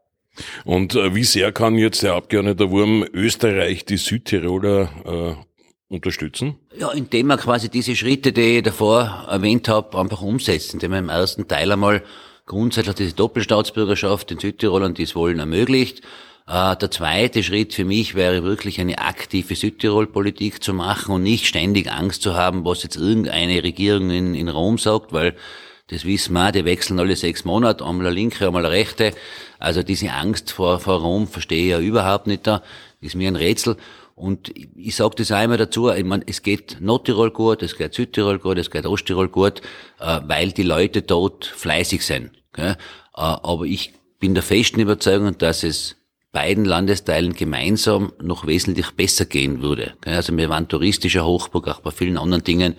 Und 0.64 0.94
äh, 0.94 1.14
wie 1.14 1.24
sehr 1.24 1.52
kann 1.52 1.76
jetzt 1.76 2.02
der 2.02 2.14
Abgeordnete 2.14 2.70
Wurm 2.70 3.04
Österreich 3.12 3.84
die 3.84 3.96
Südtiroler 3.96 4.88
äh, 5.04 5.94
unterstützen? 5.94 6.56
Ja, 6.76 6.90
indem 6.90 7.30
er 7.30 7.38
quasi 7.38 7.68
diese 7.68 7.94
Schritte, 7.94 8.32
die 8.32 8.58
ich 8.58 8.62
davor 8.62 9.26
erwähnt 9.30 9.68
habe, 9.68 9.98
einfach 9.98 10.22
umsetzt, 10.22 10.74
indem 10.74 10.92
er 10.92 10.98
im 10.98 11.08
ersten 11.08 11.46
Teil 11.46 11.70
einmal 11.70 12.02
grundsätzlich 12.46 12.96
diese 12.96 13.14
Doppelstaatsbürgerschaft 13.14 14.30
in 14.32 14.38
Südtirol 14.38 14.82
und 14.82 14.98
dies 14.98 15.14
Wollen 15.14 15.38
ermöglicht. 15.38 16.02
Äh, 16.46 16.76
der 16.76 16.90
zweite 16.90 17.42
Schritt 17.42 17.74
für 17.74 17.84
mich 17.84 18.14
wäre 18.14 18.42
wirklich 18.42 18.80
eine 18.80 18.98
aktive 18.98 19.54
Südtirol-Politik 19.54 20.62
zu 20.62 20.74
machen 20.74 21.14
und 21.14 21.22
nicht 21.22 21.46
ständig 21.46 21.90
Angst 21.90 22.22
zu 22.22 22.34
haben, 22.34 22.64
was 22.64 22.82
jetzt 22.82 22.96
irgendeine 22.96 23.62
Regierung 23.62 24.10
in, 24.10 24.34
in 24.34 24.48
Rom 24.48 24.78
sagt, 24.78 25.12
weil 25.12 25.36
das 25.88 26.04
wissen 26.04 26.32
wir, 26.32 26.50
die 26.50 26.64
wechseln 26.64 26.98
alle 26.98 27.14
sechs 27.14 27.44
Monate, 27.44 27.84
einmal 27.84 28.06
eine 28.06 28.14
linke, 28.14 28.46
einmal 28.46 28.64
eine 28.64 28.74
rechte. 28.74 29.12
Also 29.58 29.82
diese 29.82 30.12
Angst 30.12 30.50
vor, 30.50 30.80
vor 30.80 31.00
Rom 31.00 31.26
verstehe 31.26 31.64
ich 31.64 31.70
ja 31.70 31.80
überhaupt 31.80 32.26
nicht 32.26 32.46
da. 32.46 32.62
Ist 33.00 33.16
mir 33.16 33.28
ein 33.28 33.36
Rätsel. 33.36 33.76
Und 34.14 34.52
ich 34.76 34.94
sage 34.96 35.16
das 35.16 35.32
einmal 35.32 35.58
dazu, 35.58 35.90
ich 35.90 36.04
meine, 36.04 36.24
es 36.26 36.42
geht 36.42 36.78
Nordtirol 36.80 37.32
gut, 37.32 37.62
es 37.62 37.76
geht 37.76 37.94
Südtirol 37.94 38.38
gut, 38.38 38.58
es 38.58 38.70
geht 38.70 38.86
Osttirol 38.86 39.28
gut, 39.28 39.60
äh, 39.98 40.20
weil 40.26 40.52
die 40.52 40.62
Leute 40.62 41.02
dort 41.02 41.44
fleißig 41.46 42.04
sind. 42.04 42.30
Gell? 42.52 42.72
Äh, 42.72 42.76
aber 43.16 43.64
ich 43.64 43.92
bin 44.20 44.34
der 44.34 44.44
festen 44.44 44.80
Überzeugung, 44.80 45.36
dass 45.36 45.64
es 45.64 45.96
beiden 46.34 46.64
Landesteilen 46.64 47.34
gemeinsam 47.34 48.12
noch 48.20 48.46
wesentlich 48.46 48.90
besser 48.92 49.24
gehen 49.24 49.62
würde. 49.62 49.94
Also 50.04 50.36
wir 50.36 50.48
waren 50.48 50.68
touristischer 50.68 51.24
Hochburg, 51.24 51.68
auch 51.68 51.80
bei 51.80 51.90
vielen 51.90 52.18
anderen 52.18 52.44
Dingen. 52.44 52.74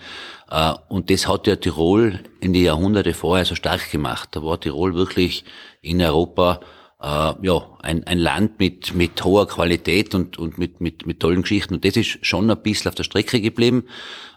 Äh, 0.50 0.74
und 0.88 1.10
das 1.10 1.26
hat 1.26 1.46
ja 1.46 1.56
Tirol 1.56 2.20
in 2.40 2.52
die 2.52 2.62
Jahrhunderte 2.62 3.14
vorher 3.14 3.44
so 3.44 3.54
stark 3.54 3.90
gemacht. 3.90 4.30
Da 4.32 4.42
war 4.44 4.60
Tirol 4.60 4.94
wirklich 4.94 5.44
in 5.82 6.00
Europa 6.00 6.60
äh, 7.00 7.34
ja, 7.42 7.78
ein, 7.82 8.04
ein 8.04 8.18
Land 8.18 8.58
mit, 8.58 8.94
mit 8.94 9.22
hoher 9.24 9.46
Qualität 9.46 10.14
und, 10.14 10.38
und 10.38 10.58
mit, 10.58 10.80
mit, 10.80 11.06
mit 11.06 11.20
tollen 11.20 11.42
Geschichten. 11.42 11.74
Und 11.74 11.84
das 11.84 11.96
ist 11.96 12.18
schon 12.22 12.50
ein 12.50 12.62
bisschen 12.62 12.88
auf 12.88 12.94
der 12.94 13.04
Strecke 13.04 13.40
geblieben. 13.40 13.84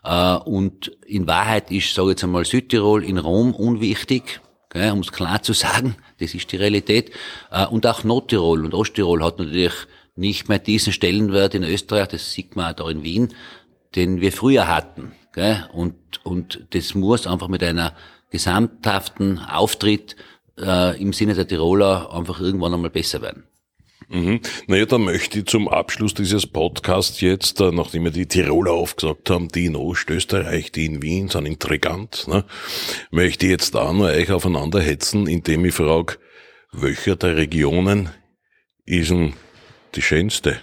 Äh, 0.04 0.36
und 0.36 0.88
in 1.06 1.28
Wahrheit 1.28 1.72
ist, 1.72 1.94
sage 1.94 2.10
ich 2.10 2.12
jetzt 2.13 2.24
einmal, 2.24 2.46
Südtirol 2.46 3.04
in 3.04 3.18
Rom 3.18 3.54
unwichtig 3.54 4.42
um 4.72 5.00
es 5.00 5.12
klar 5.12 5.42
zu 5.42 5.54
sagen, 5.54 5.96
das 6.20 6.36
ist 6.36 6.51
die 6.51 6.58
Realität. 6.58 7.10
Und 7.72 7.88
auch 7.88 8.04
Nordtirol 8.04 8.63
und 8.63 8.75
Osttirol 8.75 9.24
hat 9.24 9.39
natürlich 9.39 9.74
nicht 10.16 10.48
mehr 10.48 10.60
diesen 10.60 10.94
Stellenwert 10.94 11.56
in 11.56 11.63
Österreich, 11.63 12.10
das 12.10 12.34
sieht 12.34 12.56
man 12.56 12.72
auch 12.72 12.75
da 12.75 12.89
in 12.92 13.01
Wien, 13.01 13.34
den 13.96 14.22
wir 14.22 14.32
früher 14.32 14.68
hatten. 14.68 15.13
Und, 15.74 15.95
und 16.24 16.65
das 16.71 16.95
muss 16.95 17.27
einfach 17.27 17.48
mit 17.48 17.63
einer 17.63 17.95
gesamthaften 18.31 19.39
Auftritt 19.39 20.15
äh, 20.57 21.01
im 21.01 21.13
Sinne 21.13 21.33
der 21.33 21.48
Tiroler 21.48 22.13
einfach 22.13 22.39
irgendwann 22.39 22.74
einmal 22.74 22.89
besser 22.89 23.21
werden. 23.21 23.43
Mhm. 24.12 24.41
Naja, 24.65 24.86
da 24.86 24.98
möchte 24.98 25.39
ich 25.39 25.45
zum 25.45 25.67
Abschluss 25.67 26.15
dieses 26.15 26.48
Podcasts 26.48 27.21
jetzt, 27.21 27.62
äh, 27.62 27.71
nachdem 27.71 28.05
wir 28.05 28.12
die 28.12 28.25
Tiroler 28.25 28.71
aufgesagt 28.71 29.29
haben, 29.29 29.50
die 29.50 29.65
in 29.65 29.75
Ostösterreich, 29.75 30.71
die 30.71 30.86
in 30.86 31.03
Wien 31.03 31.29
sind 31.29 31.45
intrigant, 31.45 32.27
ne, 32.27 32.43
möchte 33.12 33.45
ich 33.45 33.51
jetzt 33.51 33.75
da 33.75 33.93
nur 33.93 34.07
euch 34.07 34.31
aufeinander 34.31 34.81
hetzen, 34.81 35.27
indem 35.27 35.63
ich 35.65 35.75
frage, 35.75 36.17
welcher 36.71 37.15
der 37.15 37.36
Regionen 37.38 38.09
ist 38.86 39.12
denn 39.12 39.33
die 39.93 40.01
schönste? 40.01 40.59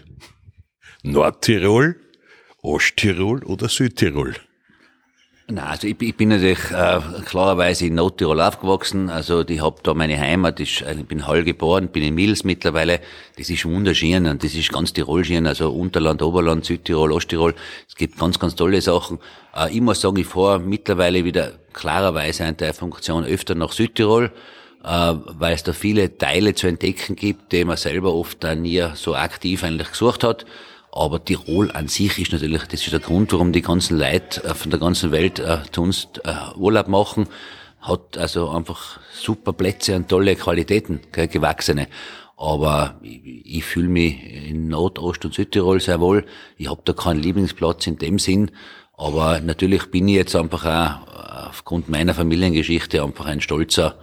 Nordtirol, 1.05 2.01
Osttirol 2.63 3.45
oder 3.45 3.69
Südtirol? 3.69 4.35
Na, 5.49 5.67
also 5.67 5.87
ich, 5.87 6.03
ich, 6.03 6.17
bin 6.17 6.31
natürlich 6.31 6.73
äh, 6.73 7.01
klarerweise 7.25 7.87
in 7.87 7.95
Nordtirol 7.95 8.41
aufgewachsen. 8.41 9.09
Also 9.09 9.49
ich 9.49 9.63
habe 9.63 9.77
da 9.85 9.95
meine 9.95 10.19
Heimat, 10.19 10.59
ich, 10.59 10.85
also 10.85 10.99
ich 10.99 11.07
bin 11.07 11.25
Hall 11.25 11.45
geboren, 11.45 11.87
bin 11.87 12.03
in 12.03 12.17
Mils 12.17 12.43
mittlerweile. 12.43 12.99
Das 13.39 13.49
ist 13.49 13.65
wunderschön 13.65 14.27
und 14.27 14.43
das 14.43 14.55
ist 14.55 14.73
ganz 14.73 14.93
Tirol 14.93 15.25
schön, 15.25 15.47
also 15.47 15.71
Unterland, 15.71 16.21
Oberland, 16.21 16.65
Südtirol, 16.65 17.13
Osttirol. 17.13 17.55
Es 17.89 17.95
gibt 17.95 18.19
ganz, 18.19 18.41
ganz 18.41 18.57
tolle 18.57 18.81
Sachen. 18.81 19.21
Äh, 19.55 19.73
ich 19.73 19.81
muss 19.81 20.01
sagen, 20.01 20.17
ich 20.17 20.27
fahre 20.27 20.59
mittlerweile 20.59 21.25
wieder 21.25 21.53
klarerweise 21.73 22.43
in 22.43 22.57
der 22.57 22.75
Funktion 22.75 23.25
öfter 23.25 23.55
nach 23.55 23.71
Südtirol, 23.71 24.33
äh, 24.83 24.89
weil 24.89 25.55
es 25.55 25.63
da 25.63 25.73
viele 25.73 26.19
Teile 26.19 26.57
zu 26.57 26.67
entdecken 26.67 27.15
gibt, 27.15 27.53
die 27.53 27.65
man 27.65 27.77
selber 27.77 28.13
oft 28.13 28.43
dann 28.43 28.63
nie 28.63 28.85
so 28.95 29.15
aktiv 29.15 29.63
eigentlich 29.63 29.91
gesucht 29.91 30.25
hat. 30.25 30.45
Aber 30.97 31.23
Tirol 31.23 31.71
an 31.73 31.89
sich 31.89 32.19
ist 32.19 32.33
natürlich, 32.33 32.63
das 32.63 32.81
ist 32.81 32.91
der 32.91 33.01
Grund, 33.01 33.31
warum 33.35 33.53
die 33.53 33.61
ganzen 33.61 33.99
Leute 33.99 34.43
äh, 34.45 34.55
von 34.55 34.71
der 34.71 34.81
ganzen 34.81 35.13
Welt 35.13 35.39
äh, 35.39 35.59
zu 35.71 35.83
uns 35.83 36.09
äh, 36.25 36.57
Urlaub 36.57 36.89
machen. 36.89 37.29
Hat 37.83 38.17
also 38.17 38.49
einfach 38.49 38.99
super 39.13 39.53
Plätze 39.53 39.95
und 39.95 40.09
tolle 40.09 40.37
Qualitäten, 40.37 41.01
gell, 41.13 41.29
gewachsene. 41.29 41.89
Aber 42.39 42.99
ich, 43.03 43.21
ich 43.45 43.65
fühle 43.67 43.89
mich 43.89 44.49
in 44.49 44.69
Nordost- 44.69 45.27
und 45.27 45.35
Südtirol 45.35 45.81
sehr 45.81 46.01
wohl. 46.01 46.25
Ich 46.57 46.71
habe 46.71 46.81
da 46.83 46.95
keinen 46.95 47.21
Lieblingsplatz 47.21 47.87
in 47.87 47.99
dem 47.99 48.19
Sinn. 48.19 48.51
Aber 48.95 49.41
natürlich 49.41 49.91
bin 49.91 50.09
ich 50.09 50.15
jetzt 50.15 50.35
einfach 50.35 50.65
auch 50.65 51.49
aufgrund 51.49 51.91
meiner 51.91 52.15
Familiengeschichte 52.15 53.03
einfach 53.03 53.27
ein 53.27 53.43
stolzer, 53.43 53.99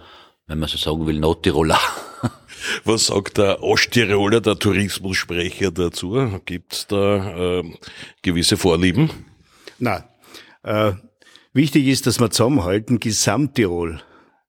wenn 0.46 0.60
man 0.60 0.68
so 0.68 0.76
sagen 0.76 1.08
will, 1.08 1.18
Nordtiroler. 1.18 1.80
Was 2.84 3.06
sagt 3.06 3.38
der 3.38 3.62
Osttiroler, 3.62 4.40
der 4.40 4.58
Tourismussprecher 4.58 5.70
dazu? 5.70 6.40
Gibt 6.44 6.72
es 6.72 6.86
da 6.86 7.58
äh, 7.58 7.64
gewisse 8.22 8.56
Vorlieben? 8.56 9.10
Na, 9.78 10.08
äh, 10.62 10.92
wichtig 11.52 11.86
ist, 11.86 12.06
dass 12.06 12.20
wir 12.20 12.30
zusammenhalten, 12.30 13.00
Gesamttirol, 13.00 14.02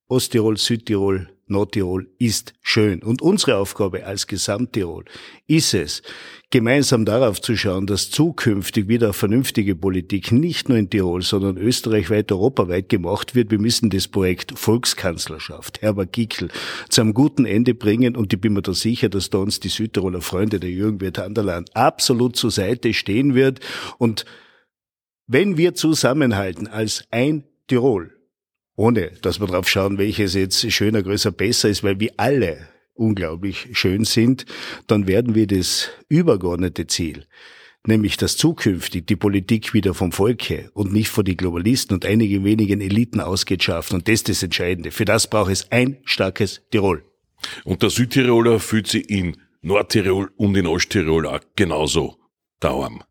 Osttirol, 0.07 0.57
Südtirol, 0.57 1.35
Nordtirol 1.48 2.08
ist 2.18 2.54
schön. 2.62 3.04
Und 3.04 3.22
unsere 3.22 3.58
Aufgabe 3.58 4.06
als 4.06 4.25
Gesamttirol 4.25 5.06
ist 5.48 5.74
es, 5.74 6.02
gemeinsam 6.50 7.06
darauf 7.06 7.40
zu 7.40 7.56
schauen, 7.56 7.86
dass 7.86 8.10
zukünftig 8.10 8.88
wieder 8.88 9.14
vernünftige 9.14 9.75
Politik 9.75 10.32
nicht 10.32 10.70
nur 10.70 10.78
in 10.78 10.90
Tirol, 10.90 11.22
sondern 11.22 11.58
österreichweit, 11.58 12.32
europaweit 12.32 12.90
gemacht 12.90 13.36
wird. 13.36 13.52
Wir 13.52 13.60
müssen 13.60 13.90
das 13.92 14.08
Projekt 14.08 14.58
Volkskanzlerschaft, 14.58 15.82
Herbert 15.82 16.14
Gickel, 16.14 16.50
zu 16.90 17.02
einem 17.02 17.14
guten 17.14 17.46
Ende 17.46 17.75
bringen. 17.75 18.16
Und 18.16 18.34
ich 18.34 18.42
bin 18.42 18.54
mir 18.54 18.64
da 18.64 18.74
sicher, 18.74 19.10
dass 19.10 19.30
da 19.30 19.38
uns 19.38 19.60
die 19.60 19.70
Südtiroler 19.70 20.22
Freunde, 20.22 20.60
der 20.60 20.72
Jürgen 20.72 21.02
Wirt 21.02 21.20
Anderland, 21.20 21.75
absolut 21.75 22.36
zur 22.36 22.52
Seite 22.52 22.94
stehen 22.94 23.36
wird. 23.36 23.60
Und 24.00 24.25
wenn 25.28 25.58
wir 25.58 25.75
zusammenhalten 25.75 26.68
als 26.68 27.06
ein 27.12 27.44
Tirol, 27.68 28.14
ohne 28.75 29.12
dass 29.22 29.39
wir 29.39 29.48
drauf 29.48 29.70
schauen, 29.70 29.98
welches 29.98 30.34
jetzt 30.34 30.72
schöner, 30.72 31.03
größer, 31.03 31.32
besser 31.32 31.70
ist, 31.70 31.84
weil 31.84 32.00
wir 32.00 32.13
alle 32.17 32.67
unglaublich 32.94 33.67
schön 33.74 34.05
sind, 34.05 34.46
dann 34.88 35.08
werden 35.08 35.36
wir 35.36 35.48
das 35.48 35.89
übergeordnete 36.08 36.88
Ziel, 36.88 37.25
nämlich 37.86 38.17
dass 38.17 38.38
zukünftig 38.38 39.05
die 39.05 39.15
Politik 39.15 39.74
wieder 39.74 39.94
vom 39.94 40.12
Volke 40.12 40.70
und 40.74 40.94
nicht 40.94 41.10
von 41.10 41.25
den 41.25 41.38
Globalisten 41.38 41.96
und 41.96 42.05
einigen 42.05 42.44
wenigen 42.46 42.82
Eliten 42.82 43.20
ausgeht, 43.20 43.63
schaffen. 43.63 43.96
Und 43.96 44.08
das 44.08 44.15
ist 44.15 44.29
das 44.29 44.44
Entscheidende. 44.44 44.91
Für 44.91 45.05
das 45.05 45.29
braucht 45.29 45.51
es 45.51 45.72
ein 45.72 45.98
starkes 46.05 46.62
Tirol. 46.72 47.03
Und 47.63 47.84
der 47.84 47.89
Südtiroler 47.89 48.60
fühlt 48.60 48.88
sich 48.88 49.10
in 49.10 49.38
Nordtirol 49.62 50.32
und 50.38 50.55
in 50.55 50.67
Osttirol 50.67 51.27
auch 51.27 51.41
genauso 51.55 52.17
dauern. 52.60 53.03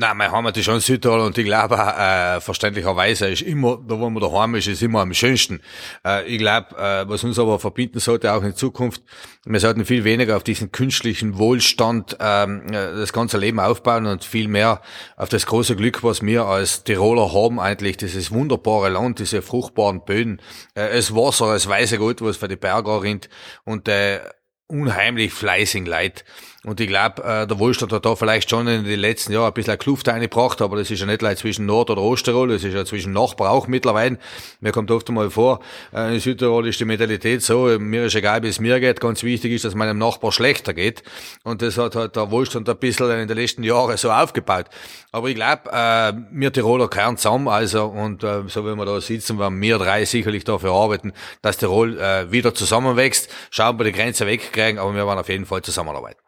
Nein, 0.00 0.16
meine 0.16 0.30
Heimat 0.30 0.56
ist 0.56 0.66
schon 0.66 0.78
Südtirol 0.78 1.18
und 1.18 1.36
ich 1.38 1.44
glaube, 1.44 1.74
äh, 1.74 2.40
verständlicherweise 2.40 3.30
ist 3.30 3.42
immer, 3.42 3.82
da 3.84 3.98
wo 3.98 4.08
man 4.08 4.22
daheim 4.22 4.54
ist, 4.54 4.68
ist 4.68 4.80
immer 4.80 5.00
am 5.00 5.12
schönsten. 5.12 5.60
Äh, 6.06 6.24
ich 6.28 6.38
glaube, 6.38 6.68
äh, 6.76 7.08
was 7.08 7.24
uns 7.24 7.36
aber 7.36 7.58
verbinden 7.58 7.98
sollte, 7.98 8.32
auch 8.32 8.44
in 8.44 8.54
Zukunft, 8.54 9.02
wir 9.44 9.58
sollten 9.58 9.84
viel 9.84 10.04
weniger 10.04 10.36
auf 10.36 10.44
diesen 10.44 10.70
künstlichen 10.70 11.36
Wohlstand 11.36 12.16
ähm, 12.20 12.68
äh, 12.68 12.94
das 12.94 13.12
ganze 13.12 13.38
Leben 13.38 13.58
aufbauen 13.58 14.06
und 14.06 14.22
viel 14.22 14.46
mehr 14.46 14.82
auf 15.16 15.30
das 15.30 15.46
große 15.46 15.74
Glück, 15.74 16.04
was 16.04 16.22
wir 16.22 16.44
als 16.44 16.84
Tiroler 16.84 17.32
haben, 17.32 17.58
eigentlich 17.58 17.96
dieses 17.96 18.30
wunderbare 18.30 18.90
Land, 18.90 19.18
diese 19.18 19.42
fruchtbaren 19.42 20.04
Böden, 20.04 20.40
äh, 20.76 20.94
das 20.94 21.12
Wasser, 21.12 21.54
das 21.54 21.68
weiße 21.68 21.98
Gut, 21.98 22.22
was 22.22 22.36
für 22.36 22.46
die 22.46 22.54
Berger 22.54 23.02
rinnt 23.02 23.28
und 23.64 23.88
äh, 23.88 24.20
unheimlich 24.68 25.32
fleißig 25.32 25.86
Leid. 25.86 26.24
Und 26.68 26.80
ich 26.80 26.88
glaube, 26.88 27.24
äh, 27.24 27.46
der 27.46 27.58
Wohlstand 27.58 27.94
hat 27.94 28.04
da 28.04 28.14
vielleicht 28.14 28.50
schon 28.50 28.68
in 28.68 28.84
den 28.84 29.00
letzten 29.00 29.32
Jahren 29.32 29.46
ein 29.46 29.54
bisschen 29.54 29.70
eine 29.70 29.78
Kluft 29.78 30.06
eingebracht, 30.06 30.60
aber 30.60 30.76
das 30.76 30.90
ist 30.90 31.00
ja 31.00 31.06
nicht 31.06 31.20
gleich 31.20 31.38
zwischen 31.38 31.64
Nord- 31.64 31.88
oder 31.88 32.02
Osttirol, 32.02 32.48
das 32.48 32.62
ist 32.62 32.74
ja 32.74 32.84
zwischen 32.84 33.14
Nachbar 33.14 33.52
auch 33.52 33.68
mittlerweile. 33.68 34.18
Mir 34.60 34.70
kommt 34.70 34.90
oft 34.90 35.08
einmal 35.08 35.30
vor, 35.30 35.60
äh, 35.94 36.12
in 36.12 36.20
Südtirol 36.20 36.68
ist 36.68 36.78
die 36.78 36.84
Mentalität 36.84 37.42
so, 37.42 37.78
mir 37.78 38.04
ist 38.04 38.16
egal, 38.16 38.42
wie 38.42 38.48
es 38.48 38.60
mir 38.60 38.80
geht, 38.80 39.00
ganz 39.00 39.22
wichtig 39.22 39.52
ist, 39.52 39.64
dass 39.64 39.74
meinem 39.74 39.96
Nachbar 39.96 40.30
schlechter 40.30 40.74
geht. 40.74 41.02
Und 41.42 41.62
das 41.62 41.78
hat 41.78 41.96
halt 41.96 42.16
der 42.16 42.30
Wohlstand 42.30 42.68
ein 42.68 42.76
bisschen 42.76 43.10
in 43.18 43.28
den 43.28 43.36
letzten 43.38 43.64
Jahren 43.64 43.96
so 43.96 44.10
aufgebaut. 44.10 44.66
Aber 45.10 45.28
ich 45.28 45.36
glaube, 45.36 45.70
äh, 45.72 46.12
wir 46.32 46.52
Tiroler 46.52 46.88
kehren 46.88 47.16
zusammen, 47.16 47.48
also, 47.48 47.86
und 47.86 48.22
äh, 48.24 48.42
so 48.46 48.66
wie 48.66 48.76
wir 48.76 48.84
da 48.84 49.00
sitzen, 49.00 49.38
werden 49.38 49.58
wir 49.58 49.78
drei 49.78 50.04
sicherlich 50.04 50.44
dafür 50.44 50.72
arbeiten, 50.72 51.14
dass 51.40 51.56
Tirol 51.56 51.98
äh, 51.98 52.30
wieder 52.30 52.52
zusammenwächst, 52.52 53.30
schauen, 53.50 53.78
wir 53.78 53.84
die 53.84 53.92
Grenze 53.92 54.26
wegkriegen, 54.26 54.78
aber 54.78 54.94
wir 54.94 55.06
werden 55.06 55.18
auf 55.18 55.30
jeden 55.30 55.46
Fall 55.46 55.62
zusammenarbeiten. 55.62 56.27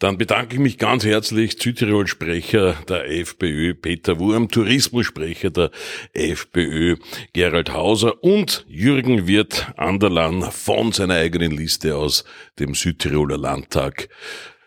Dann 0.00 0.18
bedanke 0.18 0.54
ich 0.54 0.60
mich 0.60 0.78
ganz 0.78 1.04
herzlich, 1.04 1.56
Südtirol-Sprecher 1.60 2.74
der 2.88 3.08
FPÖ 3.10 3.74
Peter 3.74 4.18
Wurm, 4.18 4.50
Tourismussprecher 4.50 5.50
der 5.50 5.70
FPÖ 6.12 6.96
Gerald 7.32 7.72
Hauser 7.72 8.22
und 8.22 8.66
Jürgen 8.68 9.28
Wirt 9.28 9.72
Anderlan 9.76 10.42
von 10.50 10.90
seiner 10.92 11.14
eigenen 11.14 11.52
Liste 11.52 11.96
aus 11.96 12.24
dem 12.58 12.74
Südtiroler 12.74 13.38
Landtag. 13.38 14.08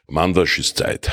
Mandasch 0.08 0.60
ist 0.60 0.78
Zeit. 0.78 1.12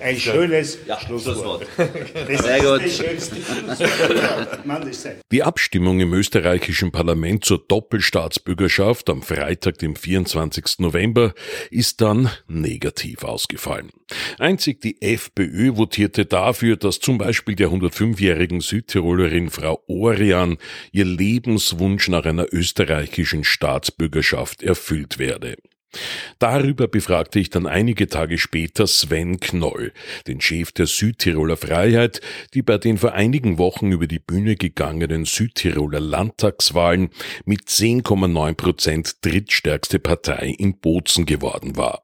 Ein 0.00 0.16
schönes 0.16 0.78
Ja, 0.86 0.98
Schlusswort. 1.00 1.66
Sehr 1.76 2.60
gut. 2.60 2.82
Die 5.32 5.42
Abstimmung 5.42 6.00
im 6.00 6.12
österreichischen 6.14 6.92
Parlament 6.92 7.44
zur 7.44 7.64
Doppelstaatsbürgerschaft 7.66 9.10
am 9.10 9.22
Freitag, 9.22 9.78
dem 9.78 9.96
24. 9.96 10.78
November, 10.78 11.34
ist 11.70 12.00
dann 12.00 12.30
negativ 12.48 13.24
ausgefallen. 13.24 13.90
Einzig 14.38 14.80
die 14.80 15.00
FPÖ 15.00 15.76
votierte 15.76 16.26
dafür, 16.26 16.76
dass 16.76 17.00
zum 17.00 17.18
Beispiel 17.18 17.54
der 17.54 17.68
105-jährigen 17.68 18.60
Südtirolerin 18.60 19.50
Frau 19.50 19.82
Orian 19.86 20.58
ihr 20.92 21.04
Lebenswunsch 21.04 22.08
nach 22.08 22.24
einer 22.24 22.46
österreichischen 22.52 23.44
Staatsbürgerschaft 23.44 24.62
erfüllt 24.62 25.18
werde. 25.18 25.56
Darüber 26.38 26.88
befragte 26.88 27.38
ich 27.38 27.50
dann 27.50 27.66
einige 27.66 28.08
Tage 28.08 28.38
später 28.38 28.86
Sven 28.86 29.40
Knoll, 29.40 29.92
den 30.26 30.40
Chef 30.40 30.72
der 30.72 30.86
Südtiroler 30.86 31.56
Freiheit, 31.56 32.20
die 32.54 32.62
bei 32.62 32.78
den 32.78 32.98
vor 32.98 33.12
einigen 33.12 33.58
Wochen 33.58 33.92
über 33.92 34.06
die 34.06 34.18
Bühne 34.18 34.56
gegangenen 34.56 35.24
Südtiroler 35.24 36.00
Landtagswahlen 36.00 37.10
mit 37.44 37.62
10,9 37.62 38.54
Prozent 38.54 39.16
drittstärkste 39.22 39.98
Partei 39.98 40.54
in 40.58 40.78
Bozen 40.78 41.26
geworden 41.26 41.76
war. 41.76 42.02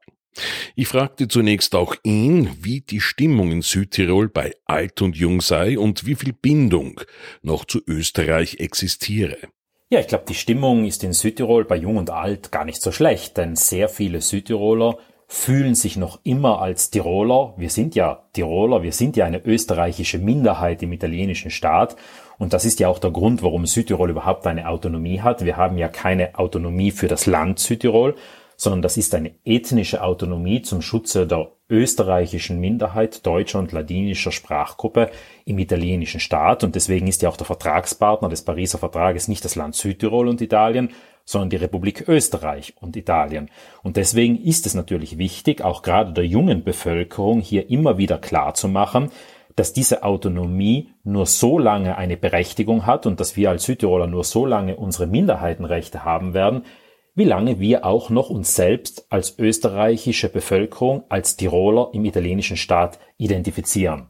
Ich 0.75 0.87
fragte 0.87 1.27
zunächst 1.27 1.75
auch 1.75 1.95
ihn, 2.03 2.49
wie 2.61 2.81
die 2.81 3.01
Stimmung 3.01 3.51
in 3.51 3.61
Südtirol 3.61 4.29
bei 4.29 4.53
Alt 4.65 5.01
und 5.01 5.17
Jung 5.17 5.41
sei 5.41 5.77
und 5.77 6.05
wie 6.05 6.15
viel 6.15 6.33
Bindung 6.33 7.01
noch 7.41 7.65
zu 7.65 7.81
Österreich 7.85 8.59
existiere. 8.59 9.37
Ja, 9.93 9.99
ich 9.99 10.07
glaube, 10.07 10.23
die 10.25 10.35
Stimmung 10.35 10.85
ist 10.85 11.03
in 11.03 11.11
Südtirol 11.11 11.65
bei 11.65 11.75
Jung 11.75 11.97
und 11.97 12.11
Alt 12.11 12.49
gar 12.49 12.63
nicht 12.63 12.81
so 12.81 12.93
schlecht, 12.93 13.35
denn 13.35 13.57
sehr 13.57 13.89
viele 13.89 14.21
Südtiroler 14.21 14.95
fühlen 15.27 15.75
sich 15.75 15.97
noch 15.97 16.21
immer 16.23 16.61
als 16.61 16.91
Tiroler. 16.91 17.55
Wir 17.57 17.69
sind 17.69 17.93
ja 17.93 18.23
Tiroler, 18.31 18.83
wir 18.83 18.93
sind 18.93 19.17
ja 19.17 19.25
eine 19.25 19.43
österreichische 19.43 20.17
Minderheit 20.17 20.81
im 20.81 20.93
italienischen 20.93 21.51
Staat. 21.51 21.97
Und 22.37 22.53
das 22.53 22.63
ist 22.63 22.79
ja 22.79 22.87
auch 22.87 22.99
der 22.99 23.11
Grund, 23.11 23.43
warum 23.43 23.65
Südtirol 23.65 24.11
überhaupt 24.11 24.47
eine 24.47 24.69
Autonomie 24.69 25.19
hat. 25.19 25.43
Wir 25.43 25.57
haben 25.57 25.77
ja 25.77 25.89
keine 25.89 26.39
Autonomie 26.39 26.91
für 26.91 27.09
das 27.09 27.25
Land 27.25 27.59
Südtirol, 27.59 28.15
sondern 28.55 28.81
das 28.81 28.95
ist 28.95 29.13
eine 29.13 29.35
ethnische 29.43 30.01
Autonomie 30.05 30.61
zum 30.61 30.81
Schutze 30.81 31.27
der 31.27 31.51
österreichischen 31.71 32.59
Minderheit 32.59 33.25
deutscher 33.25 33.57
und 33.59 33.71
ladinischer 33.71 34.31
Sprachgruppe 34.31 35.09
im 35.45 35.57
italienischen 35.57 36.19
Staat. 36.19 36.63
Und 36.63 36.75
deswegen 36.75 37.07
ist 37.07 37.21
ja 37.21 37.29
auch 37.29 37.37
der 37.37 37.47
Vertragspartner 37.47 38.29
des 38.29 38.43
Pariser 38.43 38.77
Vertrages 38.77 39.27
nicht 39.27 39.43
das 39.43 39.55
Land 39.55 39.75
Südtirol 39.75 40.27
und 40.27 40.41
Italien, 40.41 40.89
sondern 41.25 41.49
die 41.49 41.57
Republik 41.57 42.07
Österreich 42.07 42.73
und 42.79 42.95
Italien. 42.97 43.49
Und 43.83 43.97
deswegen 43.97 44.37
ist 44.37 44.65
es 44.65 44.73
natürlich 44.73 45.17
wichtig, 45.17 45.63
auch 45.63 45.81
gerade 45.81 46.13
der 46.13 46.25
jungen 46.25 46.63
Bevölkerung 46.63 47.39
hier 47.39 47.69
immer 47.69 47.97
wieder 47.97 48.17
klar 48.17 48.53
zu 48.53 48.67
machen, 48.67 49.09
dass 49.55 49.73
diese 49.73 50.03
Autonomie 50.03 50.89
nur 51.03 51.25
so 51.25 51.59
lange 51.59 51.97
eine 51.97 52.17
Berechtigung 52.17 52.85
hat 52.85 53.05
und 53.05 53.19
dass 53.19 53.35
wir 53.35 53.49
als 53.49 53.63
Südtiroler 53.63 54.07
nur 54.07 54.23
so 54.23 54.45
lange 54.45 54.75
unsere 54.75 55.07
Minderheitenrechte 55.07 56.05
haben 56.05 56.33
werden, 56.33 56.63
wie 57.13 57.25
lange 57.25 57.59
wir 57.59 57.85
auch 57.85 58.09
noch 58.09 58.29
uns 58.29 58.55
selbst 58.55 59.05
als 59.09 59.37
österreichische 59.37 60.29
Bevölkerung, 60.29 61.03
als 61.09 61.35
Tiroler 61.35 61.89
im 61.93 62.05
italienischen 62.05 62.57
Staat 62.57 62.99
identifizieren. 63.17 64.09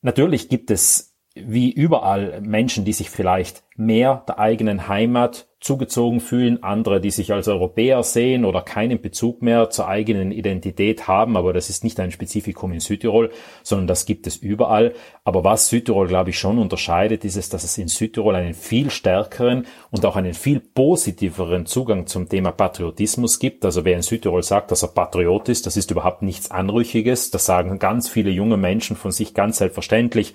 Natürlich 0.00 0.48
gibt 0.48 0.70
es 0.70 1.14
wie 1.34 1.70
überall 1.70 2.40
Menschen, 2.40 2.84
die 2.84 2.92
sich 2.92 3.10
vielleicht 3.10 3.62
mehr 3.76 4.24
der 4.28 4.38
eigenen 4.38 4.88
Heimat 4.88 5.46
zugezogen 5.62 6.20
fühlen, 6.20 6.62
andere, 6.64 7.00
die 7.00 7.12
sich 7.12 7.32
als 7.32 7.46
Europäer 7.46 8.02
sehen 8.02 8.44
oder 8.44 8.62
keinen 8.62 9.00
Bezug 9.00 9.42
mehr 9.42 9.70
zur 9.70 9.86
eigenen 9.86 10.32
Identität 10.32 11.06
haben, 11.06 11.36
aber 11.36 11.52
das 11.52 11.70
ist 11.70 11.84
nicht 11.84 12.00
ein 12.00 12.10
Spezifikum 12.10 12.72
in 12.72 12.80
Südtirol, 12.80 13.30
sondern 13.62 13.86
das 13.86 14.04
gibt 14.04 14.26
es 14.26 14.36
überall. 14.36 14.92
Aber 15.24 15.44
was 15.44 15.68
Südtirol, 15.68 16.08
glaube 16.08 16.30
ich, 16.30 16.38
schon 16.38 16.58
unterscheidet, 16.58 17.24
ist 17.24 17.36
es, 17.36 17.48
dass 17.48 17.62
es 17.62 17.78
in 17.78 17.86
Südtirol 17.86 18.34
einen 18.34 18.54
viel 18.54 18.90
stärkeren 18.90 19.66
und 19.92 20.04
auch 20.04 20.16
einen 20.16 20.34
viel 20.34 20.58
positiveren 20.58 21.64
Zugang 21.66 22.08
zum 22.08 22.28
Thema 22.28 22.50
Patriotismus 22.50 23.38
gibt. 23.38 23.64
Also 23.64 23.84
wer 23.84 23.94
in 23.94 24.02
Südtirol 24.02 24.42
sagt, 24.42 24.72
dass 24.72 24.82
er 24.82 24.88
Patriot 24.88 25.48
ist, 25.48 25.66
das 25.66 25.76
ist 25.76 25.92
überhaupt 25.92 26.22
nichts 26.22 26.50
Anrüchiges. 26.50 27.30
Das 27.30 27.46
sagen 27.46 27.78
ganz 27.78 28.08
viele 28.08 28.30
junge 28.30 28.56
Menschen 28.56 28.96
von 28.96 29.12
sich 29.12 29.32
ganz 29.32 29.58
selbstverständlich 29.58 30.34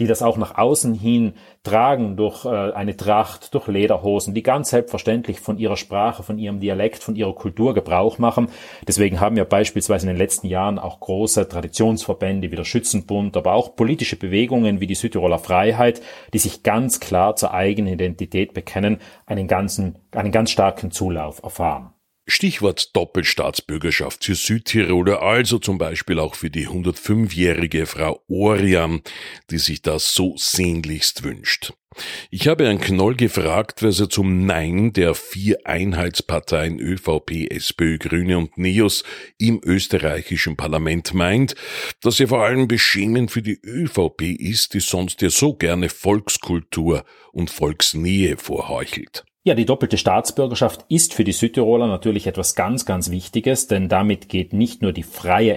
die 0.00 0.06
das 0.06 0.22
auch 0.22 0.36
nach 0.36 0.56
außen 0.56 0.94
hin 0.94 1.34
tragen 1.64 2.16
durch 2.16 2.44
äh, 2.44 2.72
eine 2.72 2.96
Tracht, 2.96 3.52
durch 3.54 3.66
Lederhosen, 3.66 4.32
die 4.32 4.42
ganz 4.42 4.70
selbstverständlich 4.70 5.40
von 5.40 5.58
ihrer 5.58 5.76
Sprache, 5.76 6.22
von 6.22 6.38
ihrem 6.38 6.60
Dialekt, 6.60 7.02
von 7.02 7.16
ihrer 7.16 7.34
Kultur 7.34 7.74
Gebrauch 7.74 8.18
machen. 8.18 8.48
Deswegen 8.86 9.20
haben 9.20 9.36
wir 9.36 9.44
beispielsweise 9.44 10.06
in 10.06 10.14
den 10.14 10.18
letzten 10.18 10.46
Jahren 10.46 10.78
auch 10.78 11.00
große 11.00 11.48
Traditionsverbände 11.48 12.50
wie 12.50 12.56
der 12.56 12.64
Schützenbund, 12.64 13.36
aber 13.36 13.54
auch 13.54 13.74
politische 13.74 14.16
Bewegungen 14.16 14.80
wie 14.80 14.86
die 14.86 14.94
Südtiroler 14.94 15.38
Freiheit, 15.38 16.00
die 16.32 16.38
sich 16.38 16.62
ganz 16.62 17.00
klar 17.00 17.36
zur 17.36 17.52
eigenen 17.52 17.94
Identität 17.94 18.54
bekennen, 18.54 18.98
einen 19.26 19.48
ganzen, 19.48 19.98
einen 20.12 20.32
ganz 20.32 20.50
starken 20.50 20.90
Zulauf 20.90 21.42
erfahren. 21.42 21.92
Stichwort 22.30 22.94
Doppelstaatsbürgerschaft 22.94 24.22
für 24.22 24.34
Südtiroler, 24.34 25.22
also 25.22 25.58
zum 25.58 25.78
Beispiel 25.78 26.18
auch 26.18 26.34
für 26.34 26.50
die 26.50 26.68
105-jährige 26.68 27.86
Frau 27.86 28.22
Oriam, 28.28 29.00
die 29.50 29.56
sich 29.56 29.80
das 29.80 30.14
so 30.14 30.34
sehnlichst 30.36 31.24
wünscht. 31.24 31.72
Ich 32.30 32.46
habe 32.46 32.66
Herrn 32.66 32.82
Knoll 32.82 33.16
gefragt, 33.16 33.82
was 33.82 33.98
er 33.98 34.10
zum 34.10 34.44
Nein 34.44 34.92
der 34.92 35.14
vier 35.14 35.56
Einheitsparteien 35.64 36.78
ÖVP, 36.78 37.50
SPÖ, 37.50 37.96
Grüne 37.96 38.36
und 38.36 38.58
NEOS 38.58 39.04
im 39.38 39.62
österreichischen 39.64 40.56
Parlament 40.56 41.14
meint, 41.14 41.54
dass 42.02 42.20
er 42.20 42.28
vor 42.28 42.44
allem 42.44 42.68
beschämend 42.68 43.30
für 43.30 43.42
die 43.42 43.58
ÖVP 43.64 44.22
ist, 44.38 44.74
die 44.74 44.80
sonst 44.80 45.22
ja 45.22 45.30
so 45.30 45.54
gerne 45.54 45.88
Volkskultur 45.88 47.06
und 47.32 47.50
Volksnähe 47.50 48.36
vorheuchelt. 48.36 49.24
Ja, 49.44 49.54
die 49.54 49.64
doppelte 49.64 49.98
Staatsbürgerschaft 49.98 50.84
ist 50.88 51.14
für 51.14 51.24
die 51.24 51.32
Südtiroler 51.32 51.86
natürlich 51.86 52.26
etwas 52.26 52.54
ganz, 52.54 52.84
ganz 52.84 53.10
Wichtiges, 53.10 53.66
denn 53.66 53.88
damit 53.88 54.28
geht 54.28 54.52
nicht 54.52 54.82
nur 54.82 54.92
die 54.92 55.04
freie 55.04 55.54